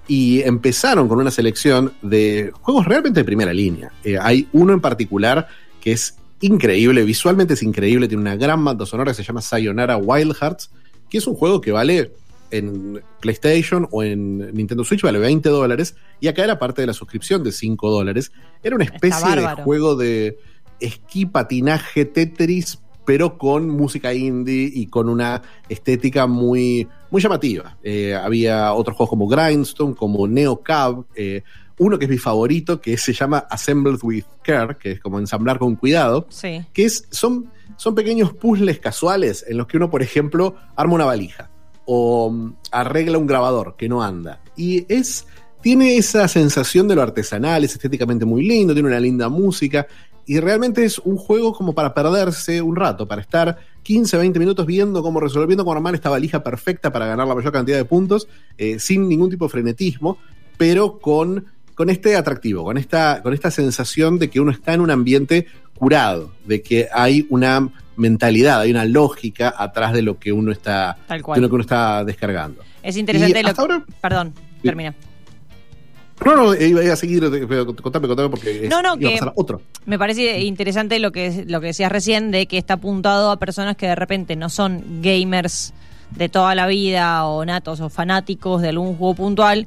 Y 0.09 0.43
empezaron 0.43 1.07
con 1.07 1.19
una 1.19 1.31
selección 1.31 1.93
de 2.03 2.51
juegos 2.63 2.87
realmente 2.87 3.21
de 3.21 3.25
primera 3.25 3.53
línea. 3.53 3.93
Eh, 4.03 4.19
hay 4.21 4.49
uno 4.53 4.73
en 4.73 4.81
particular 4.81 5.47
que 5.81 5.93
es 5.93 6.17
increíble, 6.41 7.05
visualmente 7.05 7.55
es 7.55 7.63
increíble, 7.63 8.09
tiene 8.09 8.23
una 8.23 8.37
gran 8.37 8.65
banda 8.65 8.87
sonora 8.87 9.13
que 9.13 9.17
se 9.17 9.23
llama 9.23 9.43
Sayonara 9.43 9.97
Wild 9.97 10.35
Hearts, 10.35 10.71
que 11.11 11.19
es 11.19 11.27
un 11.27 11.35
juego 11.35 11.61
que 11.61 11.73
vale 11.73 12.13
en 12.51 13.03
PlayStation 13.21 13.87
o 13.91 14.03
en 14.03 14.55
Nintendo 14.55 14.85
Switch 14.85 15.03
vale 15.03 15.19
20 15.19 15.49
dólares 15.49 15.97
y 16.21 16.29
acá 16.29 16.45
era 16.45 16.59
parte 16.59 16.81
de 16.83 16.87
la 16.87 16.95
suscripción 16.95 17.43
de 17.45 17.53
5 17.53 17.91
dólares. 17.91 18.33
Era 18.63 18.75
una 18.75 18.85
especie 18.85 19.37
de 19.37 19.47
juego 19.63 19.97
de 19.97 20.39
esquí, 20.81 21.27
patinaje, 21.27 22.05
Tetris, 22.05 22.79
pero 23.09 23.39
con 23.39 23.71
música 23.71 24.13
indie 24.13 24.71
y 24.71 24.87
con 24.89 25.09
una 25.09 25.41
estética 25.67 26.27
muy, 26.27 26.87
muy 27.11 27.23
llamativa. 27.23 27.79
Eh, 27.83 28.15
había 28.15 28.75
otros 28.75 28.99
juegos 28.99 29.09
como 29.09 29.27
Grindstone, 29.27 29.95
como 29.95 30.29
Neo 30.29 30.61
Cab, 30.61 31.07
eh, 31.17 31.43
uno 31.79 31.99
que 31.99 32.05
es 32.05 32.11
mi 32.11 32.19
favorito, 32.19 32.83
que 32.83 32.99
se 32.99 33.15
llama 33.15 33.47
Assembled 33.49 34.01
with 34.03 34.27
Care, 34.43 34.77
que 34.77 34.91
es 34.91 35.01
como 35.01 35.19
ensamblar 35.19 35.59
con 35.59 35.77
cuidado, 35.77 36.27
sí. 36.29 36.61
que 36.75 36.85
es, 36.85 37.09
son, 37.11 37.51
son 37.79 37.95
pequeños 37.95 38.35
puzzles 38.35 38.79
casuales 38.79 39.43
en 39.49 39.57
los 39.57 39.67
que 39.67 39.79
uno, 39.79 39.89
por 39.89 40.03
ejemplo, 40.03 40.57
arma 40.77 40.97
una 40.97 41.07
valija 41.07 41.49
o 41.87 42.29
mm, 42.31 42.57
arregla 42.73 43.17
un 43.17 43.27
grabador 43.27 43.75
que 43.79 43.89
no 43.89 44.03
anda. 44.03 44.43
Y 44.55 44.85
es, 44.93 45.27
tiene 45.63 45.97
esa 45.97 46.29
sensación 46.29 46.87
de 46.89 46.95
lo 46.95 47.01
artesanal, 47.01 47.65
es 47.65 47.73
estéticamente 47.73 48.27
muy 48.27 48.47
lindo, 48.47 48.75
tiene 48.75 48.91
una 48.91 49.01
linda 49.01 49.31
música 49.31 49.87
y 50.29 50.39
realmente 50.41 50.85
es 50.85 50.99
un 50.99 51.17
juego 51.17 51.53
como 51.55 51.73
para 51.75 51.95
perderse 51.95 52.61
un 52.63 52.77
rato, 52.77 53.09
para 53.09 53.23
estar 53.23 53.57
15, 53.83 54.19
20 54.19 54.39
minutos 54.39 54.67
viendo 54.67 55.03
cómo 55.03 55.19
resolviendo 55.21 55.65
cómo 55.65 55.75
armar 55.75 55.95
esta 55.95 56.11
valija 56.11 56.45
perfecta 56.45 56.93
para 56.93 57.07
ganar 57.07 57.27
la 57.27 57.35
mayor 57.35 57.51
cantidad 57.53 57.79
de 57.79 57.85
puntos, 57.87 58.29
eh, 58.59 58.79
sin 58.79 59.09
ningún 59.09 59.31
tipo 59.31 59.47
de 59.47 59.51
frenetismo, 59.51 60.19
pero 60.59 60.99
con, 60.99 61.47
con 61.75 61.89
este 61.89 62.15
atractivo, 62.15 62.63
con 62.63 62.77
esta, 62.77 63.23
con 63.23 63.33
esta 63.33 63.51
sensación 63.51 64.19
de 64.19 64.29
que 64.29 64.39
uno 64.39 64.51
está 64.51 64.75
en 64.75 64.83
un 64.83 64.91
ambiente 64.91 65.47
curado, 65.75 66.33
de 66.45 66.61
que 66.61 66.89
hay 66.93 67.27
una 67.31 67.71
mentalidad, 67.97 68.61
hay 68.61 68.71
una 68.71 68.85
lógica 68.85 69.55
atrás 69.57 69.93
de 69.95 70.03
lo 70.03 70.19
que 70.19 70.31
uno 70.33 70.53
está, 70.53 70.99
de 71.09 71.41
lo 71.41 71.49
que 71.49 71.55
uno 71.55 71.63
está 71.63 72.05
descargando. 72.05 72.63
Es 72.83 72.97
interesante 72.99 73.41
Y 73.41 73.43
lo 73.43 73.49
hasta 73.49 73.63
ahora- 73.63 73.85
Perdón, 74.01 74.35
Sí. 74.61 74.63
termina. 74.69 74.95
No, 76.25 76.35
no, 76.37 76.55
iba 76.55 76.93
a 76.93 76.97
seguir, 76.97 77.23
pero 77.49 77.67
contame, 77.77 78.09
contame 78.09 78.29
porque 78.29 78.65
es- 78.65 78.71
No, 78.71 78.83
no, 78.83 78.97
iba 78.99 79.11
a 79.11 79.13
pasar 79.15 79.33
otro. 79.37 79.61
Me 79.87 79.99
parece 79.99 80.41
interesante 80.41 80.99
lo 80.99 81.13
que, 81.13 81.45
lo 81.47 81.61
que 81.61 81.69
decías 81.69 81.91
recién 81.93 82.31
de 82.31 82.47
que 82.47 82.59
está 82.59 82.75
apuntado 82.75 83.31
a 83.31 83.39
personas 83.39 83.77
que 83.77 83.87
de 83.87 83.95
repente 83.95 84.35
no 84.37 84.49
son 84.49 85.01
gamers 85.03 85.73
de 86.11 86.29
toda 86.29 86.55
la 86.55 86.67
vida 86.67 87.27
o 87.27 87.45
natos 87.45 87.81
o 87.81 87.89
fanáticos 87.89 88.63
de 88.63 88.71
algún 88.71 88.97
juego 88.97 89.15
puntual, 89.15 89.67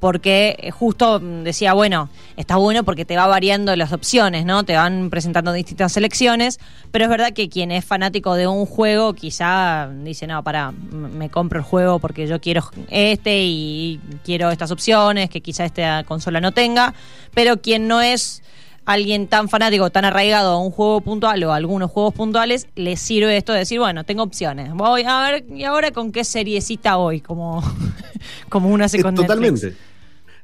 porque 0.00 0.56
eh, 0.58 0.70
justo 0.70 1.20
mm, 1.20 1.44
decía, 1.44 1.74
bueno, 1.74 2.08
está 2.36 2.56
bueno 2.56 2.82
porque 2.82 3.04
te 3.04 3.16
va 3.16 3.26
variando 3.26 3.76
las 3.76 3.92
opciones, 3.92 4.44
¿no? 4.44 4.64
Te 4.64 4.74
van 4.74 5.10
presentando 5.10 5.52
distintas 5.52 5.92
selecciones, 5.92 6.58
pero 6.90 7.04
es 7.04 7.10
verdad 7.10 7.32
que 7.32 7.48
quien 7.48 7.70
es 7.70 7.84
fanático 7.84 8.34
de 8.34 8.48
un 8.48 8.66
juego 8.66 9.12
quizá 9.12 9.90
dice, 10.02 10.26
no, 10.26 10.42
para, 10.42 10.72
me 10.72 11.28
compro 11.28 11.58
el 11.58 11.64
juego 11.64 11.98
porque 11.98 12.26
yo 12.26 12.40
quiero 12.40 12.62
este 12.88 13.42
y 13.44 14.00
quiero 14.24 14.50
estas 14.50 14.70
opciones 14.70 15.28
que 15.28 15.42
quizá 15.42 15.66
esta 15.66 16.02
consola 16.04 16.40
no 16.40 16.52
tenga, 16.52 16.94
pero 17.34 17.60
quien 17.60 17.86
no 17.86 18.00
es 18.00 18.42
alguien 18.86 19.28
tan 19.28 19.48
fanático, 19.48 19.90
tan 19.90 20.04
arraigado 20.04 20.52
a 20.52 20.58
un 20.58 20.70
juego 20.70 21.00
puntual 21.00 21.44
o 21.44 21.52
a 21.52 21.56
algunos 21.56 21.90
juegos 21.90 22.14
puntuales, 22.14 22.66
le 22.74 22.96
sirve 22.96 23.36
esto 23.36 23.52
de 23.52 23.60
decir, 23.60 23.78
bueno, 23.78 24.04
tengo 24.04 24.22
opciones. 24.22 24.72
Voy 24.72 25.04
a 25.06 25.20
ver, 25.22 25.44
¿y 25.54 25.64
ahora 25.64 25.90
con 25.90 26.10
qué 26.10 26.24
seriecita 26.24 26.96
voy? 26.96 27.20
Como, 27.20 27.62
como 28.48 28.68
uno 28.68 28.84
hace 28.84 29.02
con 29.02 29.14
Totalmente. 29.14 29.66
Netflix. 29.66 29.89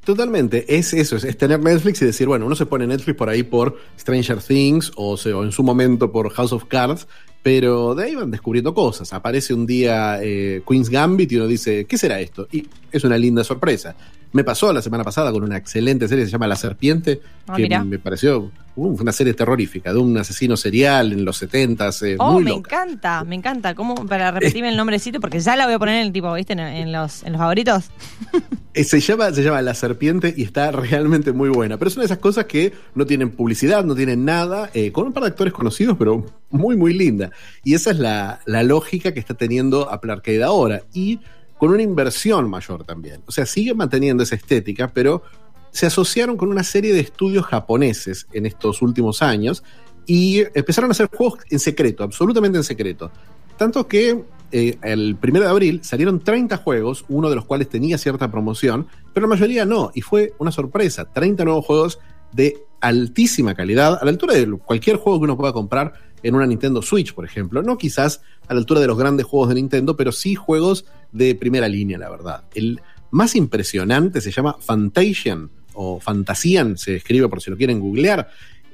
Totalmente, 0.07 0.65
es 0.79 0.95
eso, 0.95 1.17
es, 1.17 1.37
tener 1.37 1.59
Netflix 1.59 2.01
y 2.01 2.05
decir, 2.05 2.29
bueno, 2.29 2.47
uno 2.47 2.55
se 2.55 2.65
pone 2.65 2.87
Netflix 2.87 3.19
por 3.19 3.29
ahí 3.29 3.43
por 3.43 3.77
Stranger 3.99 4.41
Things 4.41 4.93
o, 4.95 5.15
o 5.17 5.45
en 5.45 5.51
su 5.51 5.65
momento 5.65 6.13
por 6.13 6.31
House 6.31 6.53
of 6.53 6.67
Cards, 6.67 7.09
pero 7.43 7.97
de 7.97 8.05
ahí 8.05 8.15
van 8.15 8.31
descubriendo 8.31 8.73
cosas. 8.73 9.13
Aparece 9.13 9.53
un 9.53 9.67
día 9.67 10.21
eh, 10.23 10.63
Queen's 10.65 10.91
Gambit 10.91 11.33
y 11.33 11.37
uno 11.39 11.49
dice, 11.49 11.87
¿qué 11.87 11.99
será 11.99 12.21
esto? 12.21 12.47
Y 12.53 12.69
es 12.93 13.03
una 13.03 13.19
linda 13.19 13.43
sorpresa. 13.43 13.97
Me 14.37 14.45
pasó 14.45 14.71
la 14.73 14.83
semana 14.83 15.03
pasada 15.03 15.33
con 15.33 15.43
una 15.43 15.57
excelente 15.57 16.07
serie 16.09 16.25
que 16.25 16.27
se 16.27 16.33
llama 16.33 16.47
La 16.47 16.57
Serpiente, 16.57 17.21
Ah, 17.49 17.57
que 17.57 17.63
mirá. 17.63 17.83
me 17.85 17.99
pareció 17.99 18.51
uh, 18.75 18.87
una 19.01 19.13
serie 19.13 19.33
terrorífica 19.33 19.93
de 19.93 19.99
un 19.99 20.19
asesino 20.19 20.57
serial 20.57 21.13
en 21.13 21.25
los 21.25 21.37
70 21.39 21.89
eh, 22.03 22.17
Oh, 22.19 22.33
muy 22.33 22.45
me 22.45 22.51
loca. 22.51 22.83
encanta, 22.83 23.25
me 23.25 23.35
encanta. 23.37 23.75
¿Cómo? 23.75 23.95
Para 24.07 24.31
repetirme 24.33 24.69
el 24.69 24.77
nombrecito, 24.77 25.21
porque 25.21 25.41
ya 25.41 25.57
la 25.57 25.65
voy 25.65 25.75
a 25.75 25.79
poner 25.79 25.97
en 26.01 26.07
el 26.09 26.13
tipo, 26.13 26.33
¿viste? 26.35 26.53
En, 26.53 26.59
en 26.61 26.93
los, 26.93 27.23
en 27.23 27.33
los 27.33 27.39
favoritos. 27.39 27.85
Eh, 28.75 28.85
Se 28.85 29.01
llama, 29.01 29.33
se 29.33 29.43
llama 29.43 29.63
La 29.63 29.73
Serpiente 29.73 30.35
y 30.37 30.43
está 30.43 30.71
realmente 30.71 31.33
muy 31.33 31.49
buena. 31.49 31.79
Pero 31.79 31.89
es 31.89 31.97
una 31.97 32.03
de 32.03 32.07
esas 32.09 32.19
cosas 32.19 32.45
que 32.45 32.75
no 32.95 33.07
tienen 33.07 33.31
publicidad, 33.31 33.83
no 33.85 33.95
tienen 33.95 34.27
nada, 34.27 34.69
eh, 34.75 34.93
con 34.93 35.07
un 35.07 35.15
par 35.15 35.23
de 35.23 35.31
actores 35.31 35.55
conocidos, 35.55 35.97
pero 35.99 36.27
muy, 36.51 36.77
muy 36.77 36.93
linda. 36.93 37.31
Y 37.65 37.73
esa 37.73 37.93
es 37.93 37.99
la, 37.99 38.41
la 38.45 38.63
lógica 38.63 39.15
que 39.15 39.21
está 39.21 39.33
teniendo 39.33 39.91
Apple 39.91 40.13
Arcade 40.13 40.43
ahora. 40.43 40.83
Y 40.93 41.21
con 41.59 41.71
una 41.71 41.83
inversión 41.83 42.49
mayor 42.49 42.85
también. 42.85 43.23
O 43.27 43.33
sea, 43.33 43.47
sigue 43.47 43.75
manteniendo 43.75 44.23
esa 44.23 44.37
estética, 44.37 44.91
pero 44.93 45.23
se 45.71 45.87
asociaron 45.87 46.37
con 46.37 46.49
una 46.49 46.65
serie 46.65 46.95
de 46.95 47.01
estudios 47.01 47.45
japoneses 47.47 48.27
en 48.33 48.47
estos 48.47 48.83
últimos 48.83 49.23
años 49.23 49.63
y 50.07 50.41
empezaron 50.55 50.91
a 50.91 50.93
hacer 50.93 51.09
juegos 51.13 51.41
en 51.51 51.59
secreto, 51.59 52.05
absolutamente 52.05 52.59
en 52.59 52.65
secreto. 52.65 53.11
Tanto 53.57 53.87
que 53.87 54.25
eh, 54.53 54.79
el 54.83 55.19
1 55.23 55.41
de 55.41 55.47
abril 55.47 55.81
salieron 55.83 56.21
30 56.21 56.57
juegos, 56.59 57.05
uno 57.09 57.29
de 57.29 57.37
los 57.37 57.45
cuales 57.45 57.69
tenía 57.69 57.99
cierta 57.99 58.31
promoción, 58.31 58.87
pero 59.13 59.27
la 59.27 59.35
mayoría 59.35 59.65
no, 59.65 59.91
y 59.95 60.03
fue 60.03 60.35
una 60.39 60.53
sorpresa. 60.53 61.05
30 61.13 61.45
nuevos 61.45 61.65
juegos 61.65 61.99
de 62.33 62.57
altísima 62.81 63.55
calidad, 63.55 63.99
a 64.01 64.05
la 64.05 64.11
altura 64.11 64.35
de 64.35 64.51
cualquier 64.59 64.97
juego 64.97 65.19
que 65.19 65.25
uno 65.25 65.37
pueda 65.37 65.53
comprar 65.53 65.95
en 66.23 66.35
una 66.35 66.47
Nintendo 66.47 66.83
Switch, 66.83 67.15
por 67.15 67.25
ejemplo. 67.25 67.63
No 67.63 67.77
quizás 67.77 68.21
a 68.49 68.55
la 68.55 68.61
altura 68.61 68.81
de 68.81 68.87
los 68.87 68.99
grandes 68.99 69.27
juegos 69.27 69.49
de 69.49 69.57
Nintendo, 69.57 69.97
pero 69.97 70.13
sí 70.13 70.35
juegos 70.35 70.85
de 71.17 71.35
primera 71.35 71.69
línea, 71.69 71.99
la 71.99 72.11
verdad. 72.11 72.45
El 72.55 72.81
más 73.11 73.35
impresionante 73.35 74.21
se 74.21 74.31
llama 74.31 74.57
Fantasian, 74.61 75.51
o 75.75 76.01
Fantasian, 76.01 76.77
se 76.77 76.97
escribe 76.97 77.29
por 77.29 77.41
si 77.41 77.51
lo 77.51 77.57
quieren 77.57 77.81
googlear. 77.81 78.29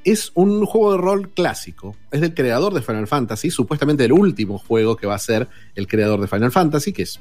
es 0.05 0.33
un 0.35 0.67
juego 0.67 0.93
de 0.93 0.99
rol 0.99 1.31
clásico. 1.31 1.97
Es 2.11 2.21
del 2.21 2.35
creador 2.35 2.75
de 2.75 2.83
Final 2.83 3.07
Fantasy, 3.07 3.51
supuestamente 3.51 4.05
el 4.05 4.13
último 4.13 4.59
juego 4.59 4.97
que 4.97 5.07
va 5.07 5.15
a 5.15 5.19
ser 5.19 5.49
el 5.77 5.87
creador 5.87 6.21
de 6.21 6.27
Final 6.27 6.51
Fantasy, 6.51 6.93
que 6.93 7.03
es, 7.03 7.21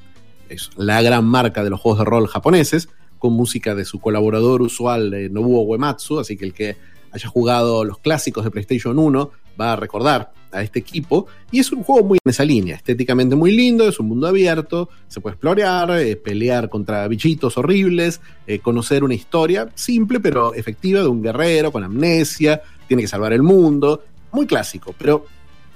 es 0.50 0.72
la 0.78 1.02
gran 1.02 1.26
marca 1.26 1.64
de 1.64 1.70
los 1.70 1.80
juegos 1.80 2.00
de 2.00 2.06
rol 2.06 2.28
japoneses, 2.28 2.90
con 3.20 3.34
música 3.34 3.76
de 3.76 3.86
su 3.86 4.00
colaborador 4.00 4.64
usual 4.64 5.14
eh, 5.14 5.30
Nobuo 5.30 5.62
Uematsu, 5.62 6.20
así 6.20 6.38
que 6.38 6.46
el 6.46 6.54
que 6.54 6.76
haya 7.12 7.30
jugado 7.30 7.84
los 7.84 8.00
clásicos 8.00 8.44
de 8.44 8.50
PlayStation 8.50 8.98
1 8.98 9.32
va 9.60 9.74
a 9.74 9.76
recordar 9.76 10.32
a 10.52 10.62
este 10.62 10.80
equipo. 10.80 11.28
Y 11.52 11.60
es 11.60 11.72
un 11.72 11.84
juego 11.84 12.08
muy 12.08 12.20
en 12.24 12.30
esa 12.30 12.44
línea, 12.44 12.76
estéticamente 12.76 13.36
muy 13.36 13.52
lindo, 13.52 13.88
es 13.88 14.00
un 14.00 14.08
mundo 14.08 14.28
abierto, 14.28 14.90
se 15.08 15.22
puede 15.22 15.34
explorar, 15.34 15.92
eh, 16.00 16.16
pelear 16.16 16.70
contra 16.70 17.08
bichitos 17.08 17.58
horribles, 17.58 18.22
eh, 18.48 18.60
conocer 18.60 19.04
una 19.04 19.14
historia 19.14 19.70
simple 19.76 20.20
pero 20.20 20.54
efectiva 20.54 21.02
de 21.02 21.08
un 21.08 21.22
guerrero 21.22 21.72
con 21.72 21.84
amnesia, 21.84 22.62
tiene 22.88 23.04
que 23.04 23.08
salvar 23.08 23.34
el 23.34 23.44
mundo, 23.44 24.04
muy 24.32 24.46
clásico, 24.46 24.94
pero 24.98 25.26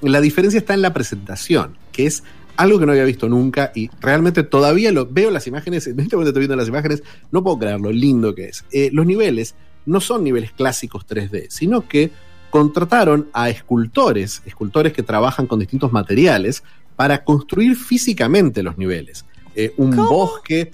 la 0.01 0.21
diferencia 0.21 0.57
está 0.57 0.73
en 0.73 0.81
la 0.81 0.93
presentación, 0.93 1.77
que 1.91 2.05
es 2.05 2.23
algo 2.57 2.79
que 2.79 2.85
no 2.85 2.93
había 2.93 3.03
visto 3.03 3.27
nunca 3.27 3.71
y 3.75 3.89
realmente 3.99 4.43
todavía 4.43 4.91
lo 4.91 5.05
veo 5.05 5.31
las 5.31 5.47
imágenes, 5.47 5.87
en 5.87 5.99
este 5.99 6.15
momento 6.15 6.29
estoy 6.29 6.41
viendo 6.41 6.55
las 6.55 6.67
imágenes, 6.67 7.03
no 7.31 7.43
puedo 7.43 7.59
creer 7.59 7.79
lo 7.79 7.91
lindo 7.91 8.33
que 8.33 8.45
es. 8.45 8.65
Eh, 8.71 8.89
los 8.93 9.05
niveles 9.05 9.55
no 9.85 9.99
son 9.99 10.23
niveles 10.23 10.51
clásicos 10.51 11.05
3D, 11.05 11.47
sino 11.49 11.87
que 11.87 12.11
contrataron 12.55 13.27
a 13.33 13.49
escultores, 13.49 14.41
escultores 14.45 14.93
que 14.93 15.03
trabajan 15.03 15.45
con 15.45 15.59
distintos 15.59 15.91
materiales, 15.91 16.63
para 16.95 17.25
construir 17.25 17.75
físicamente 17.75 18.63
los 18.63 18.77
niveles. 18.77 19.25
Eh, 19.55 19.73
un 19.75 19.93
¿Cómo? 19.93 20.09
bosque, 20.09 20.71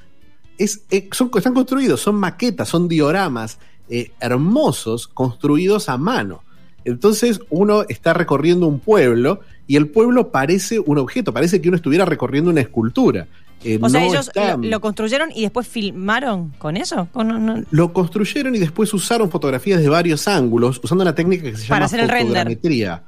es, 0.60 0.84
eh, 0.92 1.10
son, 1.12 1.32
están 1.36 1.56
construidos, 1.56 2.00
son 2.00 2.18
maquetas, 2.18 2.70
son 2.70 2.88
dioramas 2.88 3.58
eh, 3.90 4.12
hermosos 4.20 5.08
construidos 5.08 5.90
a 5.90 5.98
mano. 5.98 6.44
Entonces 6.86 7.40
uno 7.50 7.82
está 7.90 8.14
recorriendo 8.14 8.68
un 8.68 8.80
pueblo 8.80 9.40
y 9.66 9.76
el 9.76 9.88
pueblo 9.88 10.30
parece 10.30 10.78
un 10.78 11.00
objeto, 11.00 11.34
parece 11.34 11.62
que 11.62 11.70
uno 11.70 11.78
estuviera 11.78 12.06
recorriendo 12.06 12.52
una 12.52 12.62
escultura. 12.62 13.28
Eh, 13.64 13.78
O 13.82 13.90
sea, 13.90 14.04
ellos 14.06 14.28
está- 14.28 14.58
lo, 14.58 14.64
lo 14.70 14.82
construyeron 14.82 15.30
y 15.36 15.42
después 15.44 15.68
filmaron 15.68 16.50
con 16.58 16.78
eso. 16.78 17.08
Con- 17.12 17.28
no- 17.28 17.40
no- 17.40 17.64
lo 17.70 17.94
construyeron 17.94 18.56
y 18.56 18.60
después 18.60 18.94
usaron 18.94 19.30
fotografías 19.30 19.82
de 19.82 19.90
varios 19.90 20.28
ángulos 20.28 20.80
usando 20.84 21.04
una 21.04 21.14
técnica 21.16 21.44
que 21.44 21.58
se 21.58 21.68
Para 21.68 21.80
llama 21.82 21.86
hacer 21.86 22.00
el 22.00 22.10
render. 22.10 22.28
fotogrametría. 22.28 23.04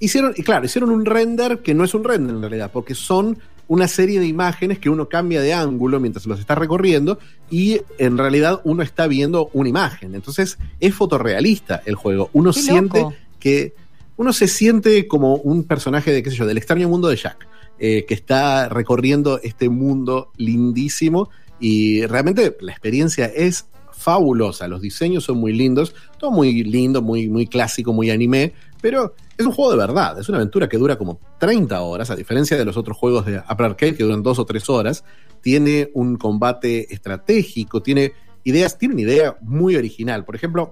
Hicieron, 0.00 0.34
y 0.36 0.42
claro, 0.42 0.64
hicieron 0.64 0.90
un 0.90 1.04
render 1.04 1.60
que 1.60 1.74
no 1.74 1.84
es 1.84 1.94
un 1.94 2.02
render 2.02 2.34
en 2.34 2.40
realidad, 2.42 2.70
porque 2.72 2.94
son 2.96 3.38
una 3.68 3.86
serie 3.86 4.18
de 4.18 4.26
imágenes 4.26 4.80
que 4.80 4.90
uno 4.90 5.08
cambia 5.08 5.40
de 5.40 5.54
ángulo 5.54 6.00
mientras 6.00 6.26
los 6.26 6.40
está 6.40 6.56
recorriendo 6.56 7.20
y 7.48 7.80
en 7.98 8.18
realidad 8.18 8.60
uno 8.64 8.82
está 8.82 9.06
viendo 9.06 9.50
una 9.52 9.68
imagen. 9.68 10.16
Entonces 10.16 10.58
es 10.80 10.94
fotorrealista 10.94 11.80
el 11.86 11.94
juego. 11.94 12.28
Uno 12.32 12.52
Qué 12.52 12.60
siente 12.60 12.98
loco. 12.98 13.14
que 13.38 13.74
uno 14.16 14.32
se 14.32 14.48
siente 14.48 15.06
como 15.06 15.36
un 15.36 15.62
personaje 15.64 16.10
de, 16.12 16.22
qué 16.24 16.30
sé 16.30 16.36
yo, 16.36 16.46
del 16.46 16.58
extraño 16.58 16.88
mundo 16.88 17.08
de 17.08 17.16
Jack, 17.16 17.46
eh, 17.84 18.04
que 18.06 18.14
está 18.14 18.68
recorriendo 18.68 19.40
este 19.42 19.68
mundo 19.68 20.30
lindísimo. 20.36 21.30
Y 21.58 22.06
realmente 22.06 22.56
la 22.60 22.70
experiencia 22.70 23.26
es 23.26 23.66
fabulosa, 23.90 24.68
los 24.68 24.80
diseños 24.80 25.24
son 25.24 25.38
muy 25.38 25.52
lindos, 25.52 25.92
todo 26.16 26.30
muy 26.30 26.62
lindo, 26.62 27.02
muy, 27.02 27.28
muy 27.28 27.48
clásico, 27.48 27.92
muy 27.92 28.10
anime, 28.10 28.52
pero 28.80 29.16
es 29.36 29.44
un 29.44 29.50
juego 29.50 29.72
de 29.72 29.78
verdad, 29.78 30.16
es 30.20 30.28
una 30.28 30.38
aventura 30.38 30.68
que 30.68 30.78
dura 30.78 30.96
como 30.96 31.18
30 31.40 31.80
horas, 31.80 32.08
a 32.12 32.14
diferencia 32.14 32.56
de 32.56 32.64
los 32.64 32.76
otros 32.76 32.96
juegos 32.96 33.26
de 33.26 33.42
Apple 33.44 33.66
Arcade 33.66 33.96
que 33.96 34.04
duran 34.04 34.22
dos 34.22 34.38
o 34.38 34.44
tres 34.44 34.70
horas, 34.70 35.02
tiene 35.40 35.90
un 35.92 36.18
combate 36.18 36.94
estratégico, 36.94 37.82
tiene 37.82 38.12
ideas, 38.44 38.78
tiene 38.78 38.94
una 38.94 39.02
idea 39.02 39.36
muy 39.40 39.74
original, 39.74 40.24
por 40.24 40.36
ejemplo, 40.36 40.70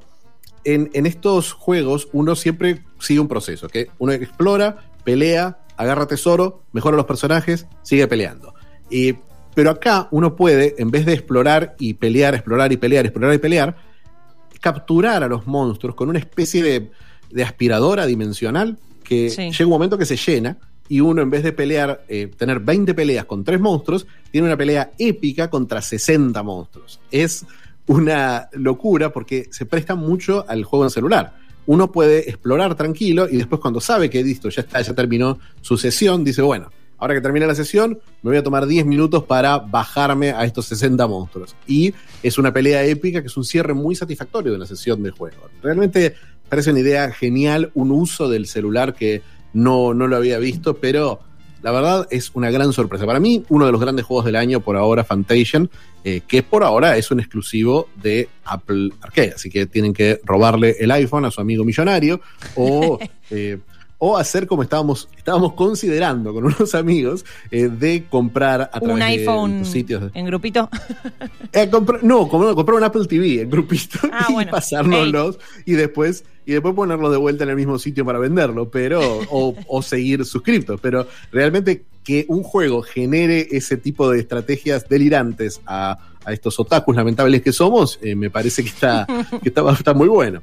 en 0.62 1.06
estos 1.06 1.54
juegos 1.54 2.06
uno 2.12 2.36
siempre 2.36 2.84
sigue 3.00 3.18
un 3.18 3.26
proceso, 3.26 3.68
que 3.68 3.88
uno 3.98 4.12
explora, 4.12 4.92
pelea, 5.02 5.58
agarra 5.80 6.06
tesoro, 6.06 6.62
mejora 6.72 6.96
los 6.96 7.06
personajes, 7.06 7.66
sigue 7.82 8.06
peleando. 8.06 8.54
Y, 8.90 9.14
pero 9.54 9.70
acá 9.70 10.08
uno 10.10 10.36
puede, 10.36 10.74
en 10.78 10.90
vez 10.90 11.06
de 11.06 11.12
explorar 11.14 11.74
y 11.78 11.94
pelear, 11.94 12.34
explorar 12.34 12.72
y 12.72 12.76
pelear, 12.76 13.04
explorar 13.06 13.34
y 13.34 13.38
pelear, 13.38 13.76
capturar 14.60 15.22
a 15.22 15.28
los 15.28 15.46
monstruos 15.46 15.94
con 15.94 16.08
una 16.08 16.18
especie 16.18 16.62
de, 16.62 16.90
de 17.30 17.42
aspiradora 17.42 18.06
dimensional 18.06 18.78
que 19.04 19.30
Sí. 19.30 19.50
llega 19.50 19.64
un 19.64 19.70
momento 19.70 19.96
que 19.98 20.04
se 20.06 20.16
llena 20.16 20.58
y 20.88 21.00
uno 21.00 21.22
en 21.22 21.30
vez 21.30 21.42
de 21.42 21.52
pelear, 21.52 22.04
eh, 22.08 22.30
tener 22.36 22.60
20 22.60 22.94
peleas 22.94 23.24
con 23.24 23.44
tres 23.44 23.60
monstruos, 23.60 24.06
tiene 24.30 24.46
una 24.48 24.56
pelea 24.56 24.90
épica 24.98 25.48
contra 25.48 25.80
60 25.80 26.42
monstruos. 26.42 27.00
Es 27.10 27.46
una 27.86 28.48
locura 28.52 29.12
porque 29.12 29.48
se 29.50 29.66
presta 29.66 29.94
mucho 29.94 30.44
al 30.48 30.64
juego 30.64 30.84
en 30.84 30.90
celular. 30.90 31.36
Uno 31.70 31.92
puede 31.92 32.28
explorar 32.28 32.74
tranquilo 32.74 33.28
y 33.30 33.36
después 33.36 33.60
cuando 33.60 33.80
sabe 33.80 34.10
que 34.10 34.24
listo, 34.24 34.48
ya 34.48 34.62
está, 34.62 34.80
ya 34.82 34.92
terminó 34.92 35.38
su 35.60 35.76
sesión, 35.76 36.24
dice, 36.24 36.42
bueno, 36.42 36.68
ahora 36.98 37.14
que 37.14 37.20
termine 37.20 37.46
la 37.46 37.54
sesión, 37.54 38.00
me 38.22 38.30
voy 38.30 38.38
a 38.38 38.42
tomar 38.42 38.66
10 38.66 38.86
minutos 38.86 39.22
para 39.22 39.58
bajarme 39.58 40.32
a 40.32 40.44
estos 40.44 40.66
60 40.66 41.06
monstruos. 41.06 41.54
Y 41.68 41.94
es 42.24 42.38
una 42.38 42.52
pelea 42.52 42.84
épica 42.84 43.20
que 43.20 43.28
es 43.28 43.36
un 43.36 43.44
cierre 43.44 43.72
muy 43.72 43.94
satisfactorio 43.94 44.50
de 44.50 44.58
la 44.58 44.66
sesión 44.66 45.00
de 45.04 45.12
juego. 45.12 45.48
Realmente 45.62 46.16
parece 46.48 46.72
una 46.72 46.80
idea 46.80 47.12
genial, 47.12 47.70
un 47.74 47.92
uso 47.92 48.28
del 48.28 48.48
celular 48.48 48.92
que 48.92 49.22
no, 49.52 49.94
no 49.94 50.08
lo 50.08 50.16
había 50.16 50.40
visto, 50.40 50.78
pero 50.78 51.20
la 51.62 51.72
verdad 51.72 52.06
es 52.10 52.30
una 52.34 52.50
gran 52.50 52.72
sorpresa. 52.72 53.06
Para 53.06 53.20
mí, 53.20 53.44
uno 53.48 53.66
de 53.66 53.72
los 53.72 53.80
grandes 53.80 54.06
juegos 54.06 54.24
del 54.24 54.36
año 54.36 54.60
por 54.60 54.76
ahora, 54.76 55.04
Fantation, 55.04 55.70
eh, 56.04 56.22
que 56.26 56.42
por 56.42 56.64
ahora 56.64 56.96
es 56.96 57.10
un 57.10 57.20
exclusivo 57.20 57.88
de 57.96 58.28
Apple 58.44 58.90
Arcade. 59.00 59.34
Así 59.34 59.50
que 59.50 59.66
tienen 59.66 59.92
que 59.92 60.20
robarle 60.24 60.76
el 60.80 60.90
iPhone 60.90 61.24
a 61.24 61.30
su 61.30 61.40
amigo 61.40 61.64
millonario 61.64 62.20
o, 62.56 62.98
eh, 63.30 63.58
o 64.02 64.16
hacer 64.16 64.46
como 64.46 64.62
estábamos, 64.62 65.08
estábamos 65.16 65.52
considerando 65.52 66.32
con 66.32 66.44
unos 66.46 66.74
amigos 66.74 67.24
eh, 67.50 67.68
de 67.68 68.06
comprar 68.10 68.62
a 68.72 68.80
través 68.80 68.94
un 68.94 68.98
de 68.98 69.04
iPhone 69.04 69.64
sitios. 69.64 70.12
de- 70.12 70.18
en 70.18 70.26
grupito. 70.26 70.68
Eh, 71.52 71.68
comprar- 71.68 72.02
no, 72.04 72.28
como- 72.28 72.54
comprar 72.54 72.78
un 72.78 72.84
Apple 72.84 73.06
TV 73.06 73.40
en 73.42 73.50
grupito 73.50 73.98
Ah, 74.12 74.26
y 74.30 74.32
bueno. 74.32 74.50
pasárnoslos 74.52 75.38
y 75.66 75.72
después 75.72 76.24
y 76.46 76.52
después 76.52 76.74
ponerlo 76.74 77.10
de 77.10 77.16
vuelta 77.18 77.44
en 77.44 77.50
el 77.50 77.56
mismo 77.56 77.78
sitio 77.78 78.04
para 78.04 78.18
venderlo, 78.18 78.70
pero 78.70 79.00
o, 79.30 79.54
o 79.66 79.82
seguir 79.82 80.24
suscriptos. 80.24 80.80
Pero 80.80 81.06
realmente 81.32 81.84
que 82.04 82.24
un 82.28 82.42
juego 82.42 82.82
genere 82.82 83.48
ese 83.50 83.76
tipo 83.76 84.10
de 84.10 84.20
estrategias 84.20 84.88
delirantes 84.88 85.60
a, 85.66 85.98
a 86.24 86.32
estos 86.32 86.58
otakus 86.58 86.96
lamentables 86.96 87.42
que 87.42 87.52
somos, 87.52 87.98
eh, 88.02 88.14
me 88.14 88.30
parece 88.30 88.62
que 88.62 88.68
está, 88.70 89.06
que 89.42 89.48
está, 89.50 89.70
está 89.72 89.92
muy 89.92 90.08
bueno. 90.08 90.42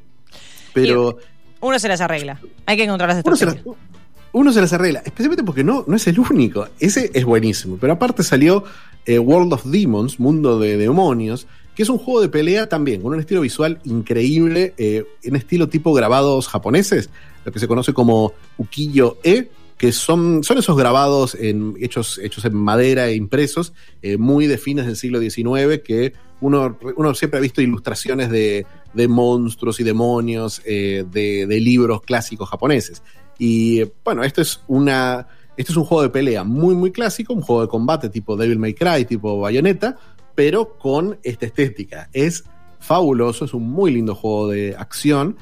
Pero 0.74 1.18
Uno 1.62 1.80
se 1.80 1.88
las 1.88 2.02
arregla. 2.02 2.40
Hay 2.66 2.78
que 2.78 2.84
encontrar 2.84 3.10
las 3.10 3.24
uno 3.26 3.36
se, 3.36 3.46
las, 3.46 3.56
estrategias. 3.56 3.86
uno 4.32 4.54
se 4.54 4.62
las 4.62 4.74
arregla, 4.74 5.02
especialmente 5.06 5.44
porque 5.44 5.64
no, 5.64 5.84
no 5.88 5.96
es 5.96 6.08
el 6.08 6.20
único. 6.20 6.68
Ese 6.80 7.12
es 7.14 7.26
buenísimo. 7.26 7.78
Pero 7.80 7.94
aparte 7.94 8.24
salió 8.24 8.64
eh, 9.06 9.20
World 9.20 9.54
of 9.54 9.66
Demons, 9.66 10.20
Mundo 10.20 10.60
de 10.60 10.78
Demonios, 10.78 11.48
que 11.76 11.84
es 11.84 11.90
un 11.90 11.98
juego 11.98 12.22
de 12.22 12.30
pelea 12.30 12.68
también, 12.68 13.02
con 13.02 13.14
un 13.14 13.20
estilo 13.20 13.42
visual 13.42 13.80
increíble, 13.86 14.74
eh, 14.78 15.06
en 15.24 15.36
estilo 15.36 15.70
tipo 15.70 15.94
grabados 15.94 16.48
japoneses, 16.48 17.10
lo 17.46 17.52
que 17.52 17.60
se 17.60 17.68
conoce 17.68 17.94
como 17.94 18.34
ukiyo-e, 18.58 19.50
que 19.78 19.92
son, 19.92 20.44
son 20.44 20.58
esos 20.58 20.76
grabados 20.76 21.36
en, 21.36 21.76
hechos, 21.80 22.20
hechos 22.22 22.46
en 22.46 22.56
madera 22.56 23.08
e 23.08 23.16
impresos, 23.16 23.74
eh, 24.02 24.18
muy 24.18 24.48
de 24.48 24.58
fines 24.58 24.88
del 24.88 24.96
siglo 24.96 25.20
XIX, 25.20 25.82
que 25.86 26.14
uno, 26.42 26.78
uno 26.96 27.14
siempre 27.14 27.38
ha 27.38 27.42
visto 27.42 27.62
ilustraciones 27.62 28.30
de, 28.30 28.66
de 28.94 29.08
monstruos 29.08 29.80
y 29.80 29.84
demonios 29.84 30.62
eh, 30.66 31.06
de, 31.10 31.60
libros 31.60 32.02
clásicos 32.02 32.50
japoneses. 32.50 33.04
Y 33.38 33.84
bueno, 34.04 34.24
esto 34.24 34.42
es 34.42 34.62
una. 34.68 35.28
Es 35.56 35.76
un 35.76 35.86
juego 35.86 36.04
de 36.04 36.10
pelea 36.10 36.44
muy, 36.44 36.76
muy 36.76 36.92
clásico, 36.92 37.34
un 37.34 37.42
juego 37.42 37.64
de 37.64 37.68
combate 37.68 38.10
tipo 38.10 38.38
Devil 38.38 38.60
May 38.60 38.76
Cry, 38.76 39.06
tipo 39.06 39.40
Bayonetta, 39.40 39.98
pero 40.36 40.78
con 40.78 41.18
esta 41.24 41.48
estética. 41.48 42.10
Es 42.14 42.44
fabuloso, 42.80 43.46
es 43.46 43.56
un 43.56 43.68
muy 43.68 43.92
lindo 43.92 44.14
juego 44.16 44.50
de 44.50 44.76
acción. 44.78 45.36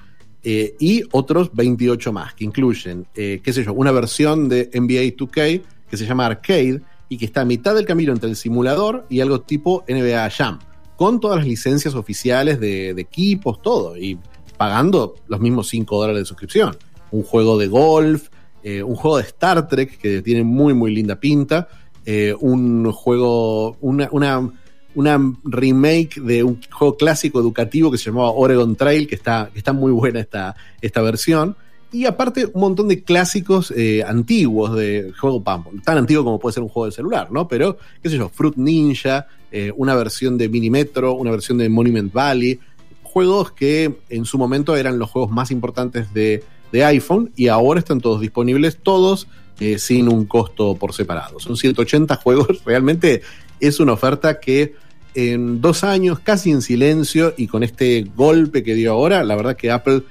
eh, 0.47 0.75
y 0.79 1.03
otros 1.11 1.49
28 1.53 2.13
más, 2.13 2.35
que 2.35 2.45
incluyen, 2.45 3.07
eh, 3.15 3.41
qué 3.43 3.51
sé 3.51 3.63
yo, 3.63 3.73
una 3.73 3.91
versión 3.91 4.47
de 4.47 4.69
NBA 4.73 5.17
2K 5.17 5.63
que 5.89 5.97
se 5.97 6.05
llama 6.05 6.27
Arcade 6.27 6.81
y 7.09 7.17
que 7.17 7.25
está 7.25 7.41
a 7.41 7.45
mitad 7.45 7.75
del 7.75 7.85
camino 7.85 8.13
entre 8.13 8.29
el 8.29 8.35
simulador 8.35 9.05
y 9.09 9.21
algo 9.21 9.41
tipo 9.41 9.83
NBA 9.87 10.29
Jam, 10.29 10.59
con 10.95 11.19
todas 11.19 11.37
las 11.37 11.47
licencias 11.47 11.95
oficiales 11.95 12.59
de, 12.59 12.93
de 12.93 13.01
equipos, 13.01 13.61
todo, 13.61 13.97
y 13.97 14.17
pagando 14.57 15.15
los 15.27 15.39
mismos 15.39 15.67
5 15.69 15.97
dólares 15.97 16.21
de 16.21 16.25
suscripción. 16.25 16.77
Un 17.11 17.23
juego 17.23 17.57
de 17.57 17.67
golf, 17.67 18.29
eh, 18.63 18.81
un 18.81 18.95
juego 18.95 19.17
de 19.17 19.23
Star 19.23 19.67
Trek 19.67 19.99
que 19.99 20.21
tiene 20.21 20.43
muy, 20.43 20.73
muy 20.73 20.93
linda 20.93 21.19
pinta, 21.19 21.67
eh, 22.03 22.33
un 22.39 22.91
juego, 22.91 23.77
una, 23.81 24.09
una, 24.11 24.51
una 24.95 25.33
remake 25.43 26.19
de 26.19 26.43
un 26.43 26.59
juego 26.71 26.97
clásico 26.97 27.39
educativo 27.39 27.91
que 27.91 27.97
se 27.97 28.05
llamaba 28.05 28.31
Oregon 28.31 28.75
Trail, 28.75 29.07
que 29.07 29.15
está, 29.15 29.49
que 29.53 29.59
está 29.59 29.71
muy 29.71 29.91
buena 29.91 30.19
esta, 30.19 30.55
esta 30.81 31.01
versión. 31.01 31.55
Y 31.95 32.05
aparte, 32.07 32.49
un 32.51 32.59
montón 32.59 32.89
de 32.89 33.03
clásicos 33.05 33.71
eh, 33.71 34.03
antiguos 34.05 34.75
de 34.75 35.13
juego 35.17 35.41
pam, 35.41 35.63
tan 35.81 35.97
antiguo 35.97 36.25
como 36.25 36.39
puede 36.39 36.51
ser 36.51 36.61
un 36.61 36.67
juego 36.67 36.87
de 36.87 36.91
celular, 36.91 37.31
¿no? 37.31 37.47
Pero, 37.47 37.77
qué 38.03 38.09
sé 38.09 38.17
yo, 38.17 38.27
Fruit 38.27 38.57
Ninja, 38.57 39.27
eh, 39.49 39.71
una 39.77 39.95
versión 39.95 40.37
de 40.37 40.49
Minimetro, 40.49 41.13
una 41.13 41.31
versión 41.31 41.57
de 41.57 41.69
Monument 41.69 42.11
Valley, 42.11 42.59
juegos 43.01 43.53
que 43.53 43.95
en 44.09 44.25
su 44.25 44.37
momento 44.37 44.75
eran 44.75 44.99
los 44.99 45.09
juegos 45.09 45.31
más 45.31 45.51
importantes 45.51 46.13
de, 46.13 46.43
de 46.73 46.83
iPhone 46.83 47.31
y 47.37 47.47
ahora 47.47 47.79
están 47.79 48.01
todos 48.01 48.19
disponibles, 48.19 48.75
todos 48.75 49.29
eh, 49.61 49.79
sin 49.79 50.09
un 50.09 50.25
costo 50.25 50.75
por 50.75 50.93
separado. 50.93 51.39
Son 51.39 51.55
180 51.55 52.13
juegos, 52.21 52.65
realmente 52.65 53.21
es 53.61 53.79
una 53.79 53.93
oferta 53.93 54.41
que 54.41 54.75
en 55.13 55.61
dos 55.61 55.85
años, 55.85 56.19
casi 56.19 56.51
en 56.51 56.61
silencio 56.61 57.33
y 57.37 57.47
con 57.47 57.63
este 57.63 58.05
golpe 58.17 58.63
que 58.63 58.75
dio 58.75 58.91
ahora, 58.91 59.23
la 59.23 59.37
verdad 59.37 59.55
que 59.55 59.71
Apple, 59.71 60.03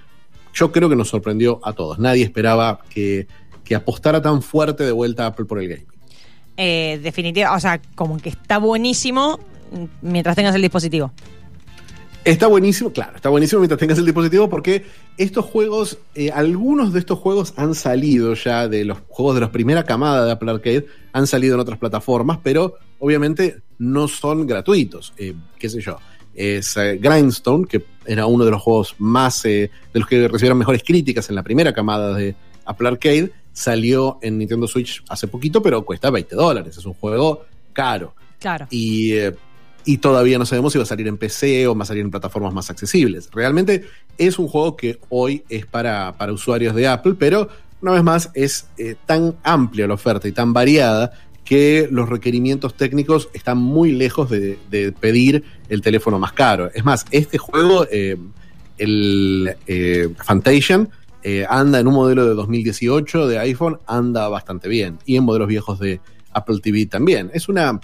yo 0.54 0.72
creo 0.72 0.88
que 0.88 0.96
nos 0.96 1.08
sorprendió 1.08 1.60
a 1.62 1.72
todos. 1.72 1.98
Nadie 1.98 2.22
esperaba 2.22 2.80
que, 2.88 3.26
que 3.64 3.74
apostara 3.74 4.22
tan 4.22 4.40
fuerte 4.40 4.84
de 4.84 4.92
vuelta 4.92 5.24
a 5.24 5.26
Apple 5.28 5.44
por 5.44 5.60
el 5.60 5.68
gaming. 5.68 5.86
Eh, 6.56 7.00
definitiva, 7.02 7.52
o 7.54 7.60
sea, 7.60 7.80
como 7.94 8.18
que 8.18 8.28
está 8.28 8.58
buenísimo 8.58 9.40
mientras 10.02 10.36
tengas 10.36 10.54
el 10.54 10.62
dispositivo. 10.62 11.12
Está 12.24 12.46
buenísimo, 12.46 12.90
claro, 12.90 13.16
está 13.16 13.28
buenísimo 13.28 13.60
mientras 13.60 13.78
tengas 13.78 13.98
el 13.98 14.06
dispositivo 14.06 14.48
porque 14.48 14.86
estos 15.18 15.44
juegos, 15.44 15.98
eh, 16.14 16.30
algunos 16.30 16.94
de 16.94 17.00
estos 17.00 17.18
juegos 17.18 17.52
han 17.56 17.74
salido 17.74 18.32
ya 18.32 18.66
de 18.66 18.86
los 18.86 18.98
juegos 19.08 19.34
de 19.34 19.42
la 19.42 19.52
primera 19.52 19.84
camada 19.84 20.24
de 20.24 20.32
Apple 20.32 20.50
Arcade, 20.50 20.86
han 21.12 21.26
salido 21.26 21.54
en 21.54 21.60
otras 21.60 21.78
plataformas, 21.78 22.38
pero 22.42 22.76
obviamente 22.98 23.58
no 23.78 24.08
son 24.08 24.46
gratuitos. 24.46 25.12
Eh, 25.18 25.34
qué 25.58 25.68
sé 25.68 25.82
yo, 25.82 25.98
es 26.34 26.76
eh, 26.76 26.98
Grindstone, 27.00 27.66
que 27.66 27.84
era 28.06 28.26
uno 28.26 28.44
de 28.44 28.50
los 28.50 28.62
juegos 28.62 28.94
más, 28.98 29.44
eh, 29.44 29.70
de 29.92 30.00
los 30.00 30.08
que 30.08 30.28
recibieron 30.28 30.58
mejores 30.58 30.82
críticas 30.82 31.28
en 31.28 31.36
la 31.36 31.42
primera 31.42 31.72
camada 31.72 32.14
de 32.14 32.34
Apple 32.64 32.88
Arcade, 32.88 33.32
salió 33.52 34.18
en 34.22 34.38
Nintendo 34.38 34.66
Switch 34.66 35.02
hace 35.08 35.28
poquito, 35.28 35.62
pero 35.62 35.84
cuesta 35.84 36.10
20 36.10 36.34
dólares, 36.34 36.76
es 36.76 36.84
un 36.84 36.94
juego 36.94 37.44
caro. 37.72 38.14
Claro. 38.38 38.66
Y 38.70 39.12
eh, 39.12 39.34
y 39.84 39.98
todavía 39.98 40.38
no 40.38 40.46
sabemos 40.46 40.72
si 40.72 40.78
va 40.78 40.84
a 40.84 40.86
salir 40.86 41.06
en 41.06 41.18
PC 41.18 41.66
o 41.66 41.76
va 41.76 41.82
a 41.82 41.86
salir 41.86 42.02
en 42.02 42.10
plataformas 42.10 42.54
más 42.54 42.70
accesibles. 42.70 43.28
Realmente 43.32 43.84
es 44.16 44.38
un 44.38 44.48
juego 44.48 44.76
que 44.76 44.98
hoy 45.10 45.44
es 45.48 45.66
para, 45.66 46.16
para 46.16 46.32
usuarios 46.32 46.74
de 46.74 46.88
Apple, 46.88 47.14
pero 47.18 47.48
una 47.82 47.92
vez 47.92 48.02
más 48.02 48.30
es 48.34 48.66
eh, 48.78 48.96
tan 49.04 49.36
amplia 49.42 49.86
la 49.86 49.94
oferta 49.94 50.26
y 50.26 50.32
tan 50.32 50.52
variada 50.52 51.12
que 51.44 51.88
los 51.90 52.08
requerimientos 52.08 52.74
técnicos 52.74 53.28
están 53.34 53.58
muy 53.58 53.92
lejos 53.92 54.30
de, 54.30 54.58
pedir 54.98 55.44
el 55.68 55.82
teléfono 55.82 56.18
más 56.18 56.32
caro. 56.32 56.70
Es 56.74 56.84
más, 56.84 57.04
este 57.10 57.38
juego, 57.38 57.86
eh, 57.90 58.16
el 58.78 59.54
eh, 59.66 60.08
Fantasia, 60.24 60.86
eh, 61.22 61.46
anda 61.48 61.78
en 61.78 61.86
un 61.86 61.94
modelo 61.94 62.26
de 62.26 62.34
2018 62.34 63.28
de 63.28 63.38
iPhone, 63.38 63.78
anda 63.86 64.28
bastante 64.28 64.68
bien. 64.68 64.98
Y 65.04 65.16
en 65.16 65.24
modelos 65.24 65.48
viejos 65.48 65.78
de 65.78 66.00
Apple 66.32 66.60
TV 66.62 66.86
también. 66.86 67.30
Es 67.34 67.48
una 67.48 67.80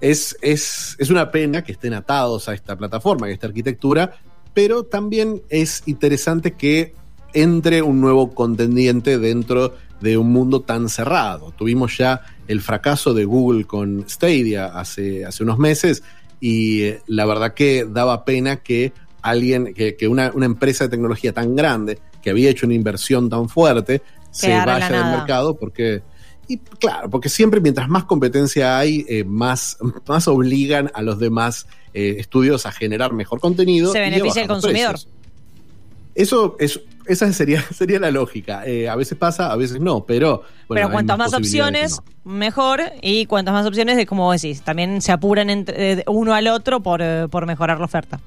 es, 0.00 0.36
es, 0.42 0.96
es 0.98 1.10
una 1.10 1.30
pena 1.30 1.62
que 1.62 1.72
estén 1.72 1.94
atados 1.94 2.48
a 2.48 2.54
esta 2.54 2.76
plataforma, 2.76 3.26
a 3.26 3.30
esta 3.30 3.46
arquitectura, 3.46 4.18
pero 4.52 4.84
también 4.84 5.42
es 5.48 5.82
interesante 5.86 6.52
que 6.52 6.94
entre 7.32 7.82
un 7.82 8.00
nuevo 8.00 8.34
contendiente 8.34 9.18
dentro 9.18 9.74
de 10.04 10.18
un 10.18 10.30
mundo 10.30 10.60
tan 10.60 10.90
cerrado. 10.90 11.52
Tuvimos 11.56 11.96
ya 11.96 12.20
el 12.46 12.60
fracaso 12.60 13.14
de 13.14 13.24
Google 13.24 13.64
con 13.64 14.04
Stadia 14.06 14.66
hace, 14.66 15.24
hace 15.24 15.42
unos 15.42 15.58
meses 15.58 16.02
y 16.40 16.82
eh, 16.82 17.00
la 17.06 17.24
verdad 17.24 17.54
que 17.54 17.86
daba 17.88 18.26
pena 18.26 18.56
que 18.56 18.92
alguien, 19.22 19.72
que, 19.72 19.96
que 19.96 20.06
una, 20.06 20.30
una, 20.34 20.44
empresa 20.44 20.84
de 20.84 20.90
tecnología 20.90 21.32
tan 21.32 21.56
grande, 21.56 21.98
que 22.22 22.28
había 22.28 22.50
hecho 22.50 22.66
una 22.66 22.74
inversión 22.74 23.30
tan 23.30 23.48
fuerte, 23.48 24.02
se 24.30 24.54
vaya 24.54 24.90
del 24.90 25.06
mercado 25.06 25.56
porque 25.56 26.02
y 26.46 26.58
claro, 26.58 27.08
porque 27.08 27.30
siempre 27.30 27.62
mientras 27.62 27.88
más 27.88 28.04
competencia 28.04 28.76
hay, 28.76 29.06
eh, 29.08 29.24
más, 29.24 29.78
más 30.06 30.28
obligan 30.28 30.90
a 30.92 31.00
los 31.00 31.18
demás 31.18 31.66
eh, 31.94 32.16
estudios 32.18 32.66
a 32.66 32.72
generar 32.72 33.14
mejor 33.14 33.40
contenido. 33.40 33.90
Se 33.90 34.00
beneficia 34.00 34.42
el 34.42 34.48
consumidor. 34.48 34.90
Precios. 34.90 35.08
Eso 36.14 36.56
es, 36.60 36.80
esa 37.06 37.32
sería, 37.32 37.62
sería 37.74 37.98
la 37.98 38.10
lógica. 38.10 38.66
Eh, 38.66 38.88
a 38.88 38.96
veces 38.96 39.16
pasa, 39.18 39.52
a 39.52 39.56
veces 39.56 39.80
no, 39.80 40.04
pero. 40.04 40.42
Bueno, 40.68 40.86
pero 40.86 40.90
cuantas 40.90 41.18
más, 41.18 41.32
más 41.32 41.40
opciones, 41.40 42.00
no. 42.24 42.32
mejor. 42.32 42.80
Y 43.02 43.26
cuantas 43.26 43.54
más 43.54 43.66
opciones, 43.66 43.96
de 43.96 44.06
como 44.06 44.32
decís, 44.32 44.62
también 44.62 45.00
se 45.02 45.12
apuran 45.12 45.50
entre, 45.50 46.04
uno 46.06 46.34
al 46.34 46.48
otro 46.48 46.80
por, 46.82 47.02
por 47.30 47.46
mejorar 47.46 47.78
la 47.78 47.84
oferta. 47.84 48.20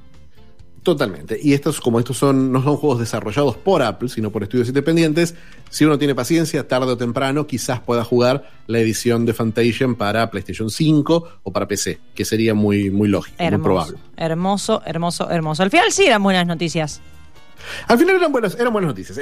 Totalmente. 0.87 1.37
Y 1.43 1.51
estos, 1.51 1.81
como 1.81 1.99
estos 1.99 2.15
son, 2.15 2.49
no 2.49 2.63
son 2.63 2.77
juegos 2.77 2.99
desarrollados 2.99 3.57
por 3.57 3.83
Apple, 3.83 4.07
sino 4.07 4.31
por 4.31 4.43
estudios 4.43 4.69
independientes, 4.69 5.35
si 5.69 5.83
uno 5.83 5.97
tiene 5.97 6.15
paciencia, 6.15 6.65
tarde 6.65 6.93
o 6.93 6.95
temprano 6.95 7.45
quizás 7.45 7.81
pueda 7.81 8.05
jugar 8.05 8.49
la 8.67 8.79
edición 8.79 9.25
de 9.25 9.33
Fantasia 9.33 9.85
para 9.97 10.31
PlayStation 10.31 10.69
5 10.69 11.27
o 11.43 11.51
para 11.51 11.67
PC, 11.67 11.99
que 12.15 12.23
sería 12.23 12.53
muy, 12.53 12.89
muy 12.89 13.09
lógico, 13.09 13.35
hermoso, 13.37 13.57
muy 13.57 13.63
probable. 13.65 13.97
Hermoso, 14.15 14.81
hermoso, 14.85 15.29
hermoso. 15.29 15.63
Al 15.63 15.71
final 15.71 15.91
sí 15.91 16.05
eran 16.05 16.23
buenas 16.23 16.47
noticias. 16.47 17.01
Al 17.87 17.97
final 17.97 18.15
eran 18.15 18.31
buenas, 18.31 18.55
eran 18.59 18.73
buenas 18.73 18.89
noticias. 18.89 19.19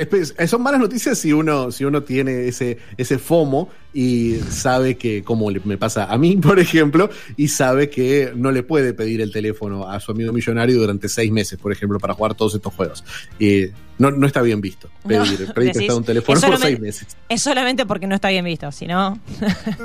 Son 0.49 0.61
malas 0.61 0.79
noticias 0.79 1.17
si 1.17 1.33
uno, 1.33 1.71
si 1.71 1.85
uno 1.85 2.03
tiene 2.03 2.47
ese, 2.47 2.77
ese 2.97 3.17
FOMO 3.17 3.69
y 3.95 4.35
sabe 4.49 4.97
que, 4.97 5.23
como 5.23 5.49
me 5.63 5.77
pasa 5.77 6.03
a 6.03 6.17
mí, 6.17 6.35
por 6.41 6.59
ejemplo, 6.59 7.09
y 7.37 7.47
sabe 7.47 7.89
que 7.89 8.33
no 8.35 8.51
le 8.51 8.61
puede 8.61 8.93
pedir 8.93 9.21
el 9.21 9.31
teléfono 9.31 9.89
a 9.89 10.01
su 10.01 10.11
amigo 10.11 10.33
millonario 10.33 10.77
durante 10.77 11.07
seis 11.07 11.31
meses, 11.31 11.57
por 11.57 11.71
ejemplo, 11.71 11.97
para 11.97 12.13
jugar 12.13 12.35
todos 12.35 12.55
estos 12.55 12.73
juegos. 12.73 13.05
Y 13.39 13.67
no, 13.97 14.11
no 14.11 14.27
está 14.27 14.41
bien 14.41 14.59
visto 14.59 14.89
pedir, 15.07 15.47
no, 15.47 15.53
pedir 15.53 15.71
prestado 15.71 15.97
un 15.97 16.03
teléfono 16.03 16.41
por 16.41 16.57
seis 16.57 16.77
meses. 16.77 17.15
Es 17.29 17.41
solamente 17.41 17.85
porque 17.85 18.05
no 18.05 18.15
está 18.15 18.27
bien 18.27 18.43
visto, 18.43 18.69
si 18.73 18.85
no. 18.85 19.17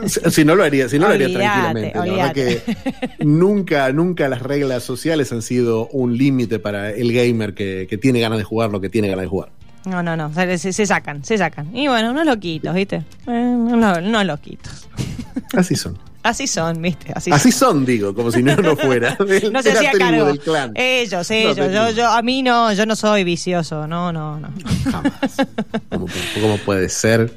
si, 0.06 0.20
si, 0.28 0.44
no 0.44 0.56
lo 0.56 0.64
haría, 0.64 0.88
si 0.88 0.98
no 0.98 1.06
olvidate, 1.06 1.32
lo 1.32 1.38
haría 1.38 1.52
tranquilamente. 1.52 1.98
Olvidate. 1.98 2.18
La 2.18 2.26
verdad 2.26 3.14
que 3.16 3.24
nunca, 3.24 3.92
nunca 3.92 4.28
las 4.28 4.42
reglas 4.42 4.82
sociales 4.82 5.30
han 5.30 5.42
sido 5.42 5.86
un 5.88 6.18
límite 6.18 6.58
para 6.58 6.90
el 6.90 7.12
gamer 7.12 7.54
que, 7.54 7.86
que 7.88 7.96
tiene 7.96 8.18
ganas 8.18 8.38
de 8.38 8.44
jugar 8.44 8.70
lo 8.70 8.80
que 8.80 8.88
tiene 8.88 9.08
ganas 9.08 9.22
de 9.22 9.28
jugar. 9.28 9.52
No, 9.86 10.02
no, 10.02 10.16
no, 10.16 10.32
se, 10.34 10.58
se, 10.58 10.86
sacan, 10.86 11.24
se 11.24 11.38
sacan. 11.38 11.74
Y 11.74 11.88
bueno, 11.88 12.10
unos 12.10 12.26
loquitos, 12.26 12.74
¿viste? 12.74 12.96
Eh, 13.26 13.30
unos, 13.30 13.98
unos 13.98 14.26
loquitos. 14.26 14.88
Así 15.56 15.74
son. 15.74 15.98
Así 16.22 16.46
son, 16.46 16.82
¿viste? 16.82 17.12
Así, 17.14 17.30
Así 17.32 17.50
son. 17.50 17.76
son. 17.76 17.86
digo, 17.86 18.14
como 18.14 18.30
si 18.30 18.42
no, 18.42 18.54
no 18.56 18.76
fuera. 18.76 19.16
no 19.52 19.62
se 19.62 19.72
hacía 19.72 19.92
cargo. 19.92 20.26
Del 20.26 20.38
clan. 20.38 20.72
Ellos, 20.74 21.30
ellos. 21.30 21.56
No, 21.56 21.90
yo, 21.90 21.96
yo, 21.96 22.08
a 22.08 22.20
mí 22.20 22.42
no, 22.42 22.72
yo 22.74 22.84
no 22.84 22.94
soy 22.94 23.24
vicioso. 23.24 23.86
No, 23.86 24.12
no, 24.12 24.38
no. 24.38 24.48
Jamás. 24.90 25.36
¿Cómo, 25.88 26.06
cómo 26.40 26.58
puede 26.58 26.90
ser? 26.90 27.32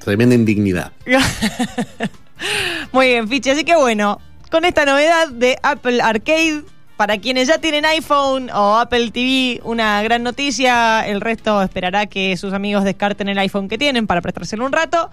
Tremenda 0.00 0.34
indignidad. 0.34 0.92
Muy 2.92 3.06
bien, 3.06 3.28
Fichi. 3.28 3.50
Así 3.50 3.64
que 3.64 3.76
bueno, 3.76 4.20
con 4.50 4.64
esta 4.64 4.84
novedad 4.84 5.28
de 5.28 5.56
Apple 5.62 6.02
Arcade, 6.02 6.64
para 6.96 7.18
quienes 7.18 7.48
ya 7.48 7.58
tienen 7.58 7.84
iPhone 7.84 8.50
o 8.50 8.76
Apple 8.76 9.10
TV, 9.10 9.60
una 9.64 10.02
gran 10.02 10.22
noticia. 10.22 11.06
El 11.06 11.20
resto 11.20 11.62
esperará 11.62 12.06
que 12.06 12.36
sus 12.36 12.52
amigos 12.52 12.84
descarten 12.84 13.28
el 13.28 13.38
iPhone 13.38 13.68
que 13.68 13.78
tienen 13.78 14.06
para 14.06 14.20
prestárselo 14.20 14.64
un 14.64 14.72
rato. 14.72 15.10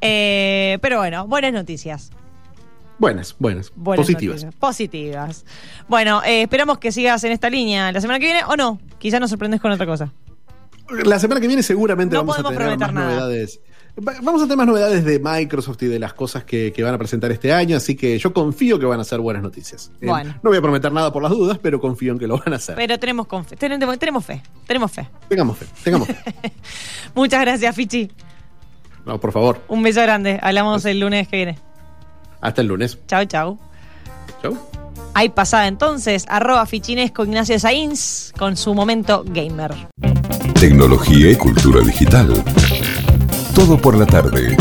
Eh, 0.00 0.78
pero 0.82 0.98
bueno, 0.98 1.26
buenas 1.26 1.52
noticias. 1.52 2.10
Buenas, 2.98 3.36
buenas, 3.38 3.72
buenas 3.76 4.06
positivas. 4.06 4.36
Noticias, 4.36 4.54
positivas. 4.54 5.44
Bueno, 5.86 6.22
eh, 6.24 6.42
esperamos 6.42 6.78
que 6.78 6.90
sigas 6.92 7.22
en 7.24 7.32
esta 7.32 7.50
línea 7.50 7.92
la 7.92 8.00
semana 8.00 8.18
que 8.18 8.26
viene 8.26 8.40
o 8.44 8.56
no. 8.56 8.80
Quizás 8.98 9.20
nos 9.20 9.30
sorprendes 9.30 9.60
con 9.60 9.70
otra 9.70 9.86
cosa. 9.86 10.12
La 10.88 11.18
semana 11.18 11.40
que 11.40 11.46
viene 11.46 11.62
seguramente 11.62 12.14
no 12.14 12.24
vamos 12.24 12.38
a 12.38 12.48
tener 12.48 12.78
más 12.78 12.92
nada. 12.92 13.10
novedades. 13.10 13.60
Vamos 13.98 14.42
a 14.42 14.44
tener 14.44 14.58
más 14.58 14.66
novedades 14.66 15.04
de 15.06 15.18
Microsoft 15.18 15.82
y 15.82 15.86
de 15.86 15.98
las 15.98 16.12
cosas 16.12 16.44
que, 16.44 16.70
que, 16.70 16.82
van 16.82 16.94
a 16.94 16.98
presentar 16.98 17.32
este 17.32 17.52
año, 17.54 17.78
así 17.78 17.96
que 17.96 18.18
yo 18.18 18.30
confío 18.34 18.78
que 18.78 18.84
van 18.84 19.00
a 19.00 19.04
ser 19.04 19.20
buenas 19.20 19.42
noticias. 19.42 19.90
Bueno. 20.02 20.32
Eh, 20.32 20.34
no 20.42 20.50
voy 20.50 20.58
a 20.58 20.62
prometer 20.62 20.92
nada 20.92 21.10
por 21.10 21.22
las 21.22 21.32
dudas, 21.32 21.58
pero 21.62 21.80
confío 21.80 22.12
en 22.12 22.18
que 22.18 22.26
lo 22.26 22.36
van 22.36 22.52
a 22.52 22.56
hacer. 22.56 22.74
Pero 22.74 22.98
tenemos, 22.98 23.26
fe, 23.46 23.56
tenemos, 23.56 23.98
tenemos 23.98 24.24
fe, 24.24 24.42
tenemos 24.66 24.92
fe. 24.92 25.08
Tengamos 25.28 25.56
fe, 25.56 25.66
tengamos 25.82 26.08
fe. 26.08 26.16
Muchas 27.14 27.40
gracias, 27.40 27.74
Fichi. 27.74 28.10
No, 29.06 29.18
por 29.18 29.32
favor. 29.32 29.62
Un 29.68 29.82
beso 29.82 30.02
grande. 30.02 30.38
Hablamos 30.42 30.84
el 30.84 31.00
lunes 31.00 31.28
que 31.28 31.36
viene. 31.36 31.58
Hasta 32.42 32.60
el 32.60 32.66
lunes. 32.66 32.98
Chau, 33.06 33.24
chau. 33.24 33.58
Chau. 34.42 34.58
Ahí 35.14 35.30
pasada 35.30 35.68
entonces, 35.68 36.26
arroba 36.28 36.66
fichinesco 36.66 37.24
Ignacio 37.24 37.58
Sainz 37.58 38.34
con 38.36 38.58
su 38.58 38.74
momento 38.74 39.24
gamer. 39.26 39.72
Tecnología 40.60 41.30
y 41.30 41.36
cultura 41.36 41.80
digital. 41.80 42.44
Todo 43.56 43.78
por 43.78 43.96
la 43.96 44.04
tarde. 44.04 44.54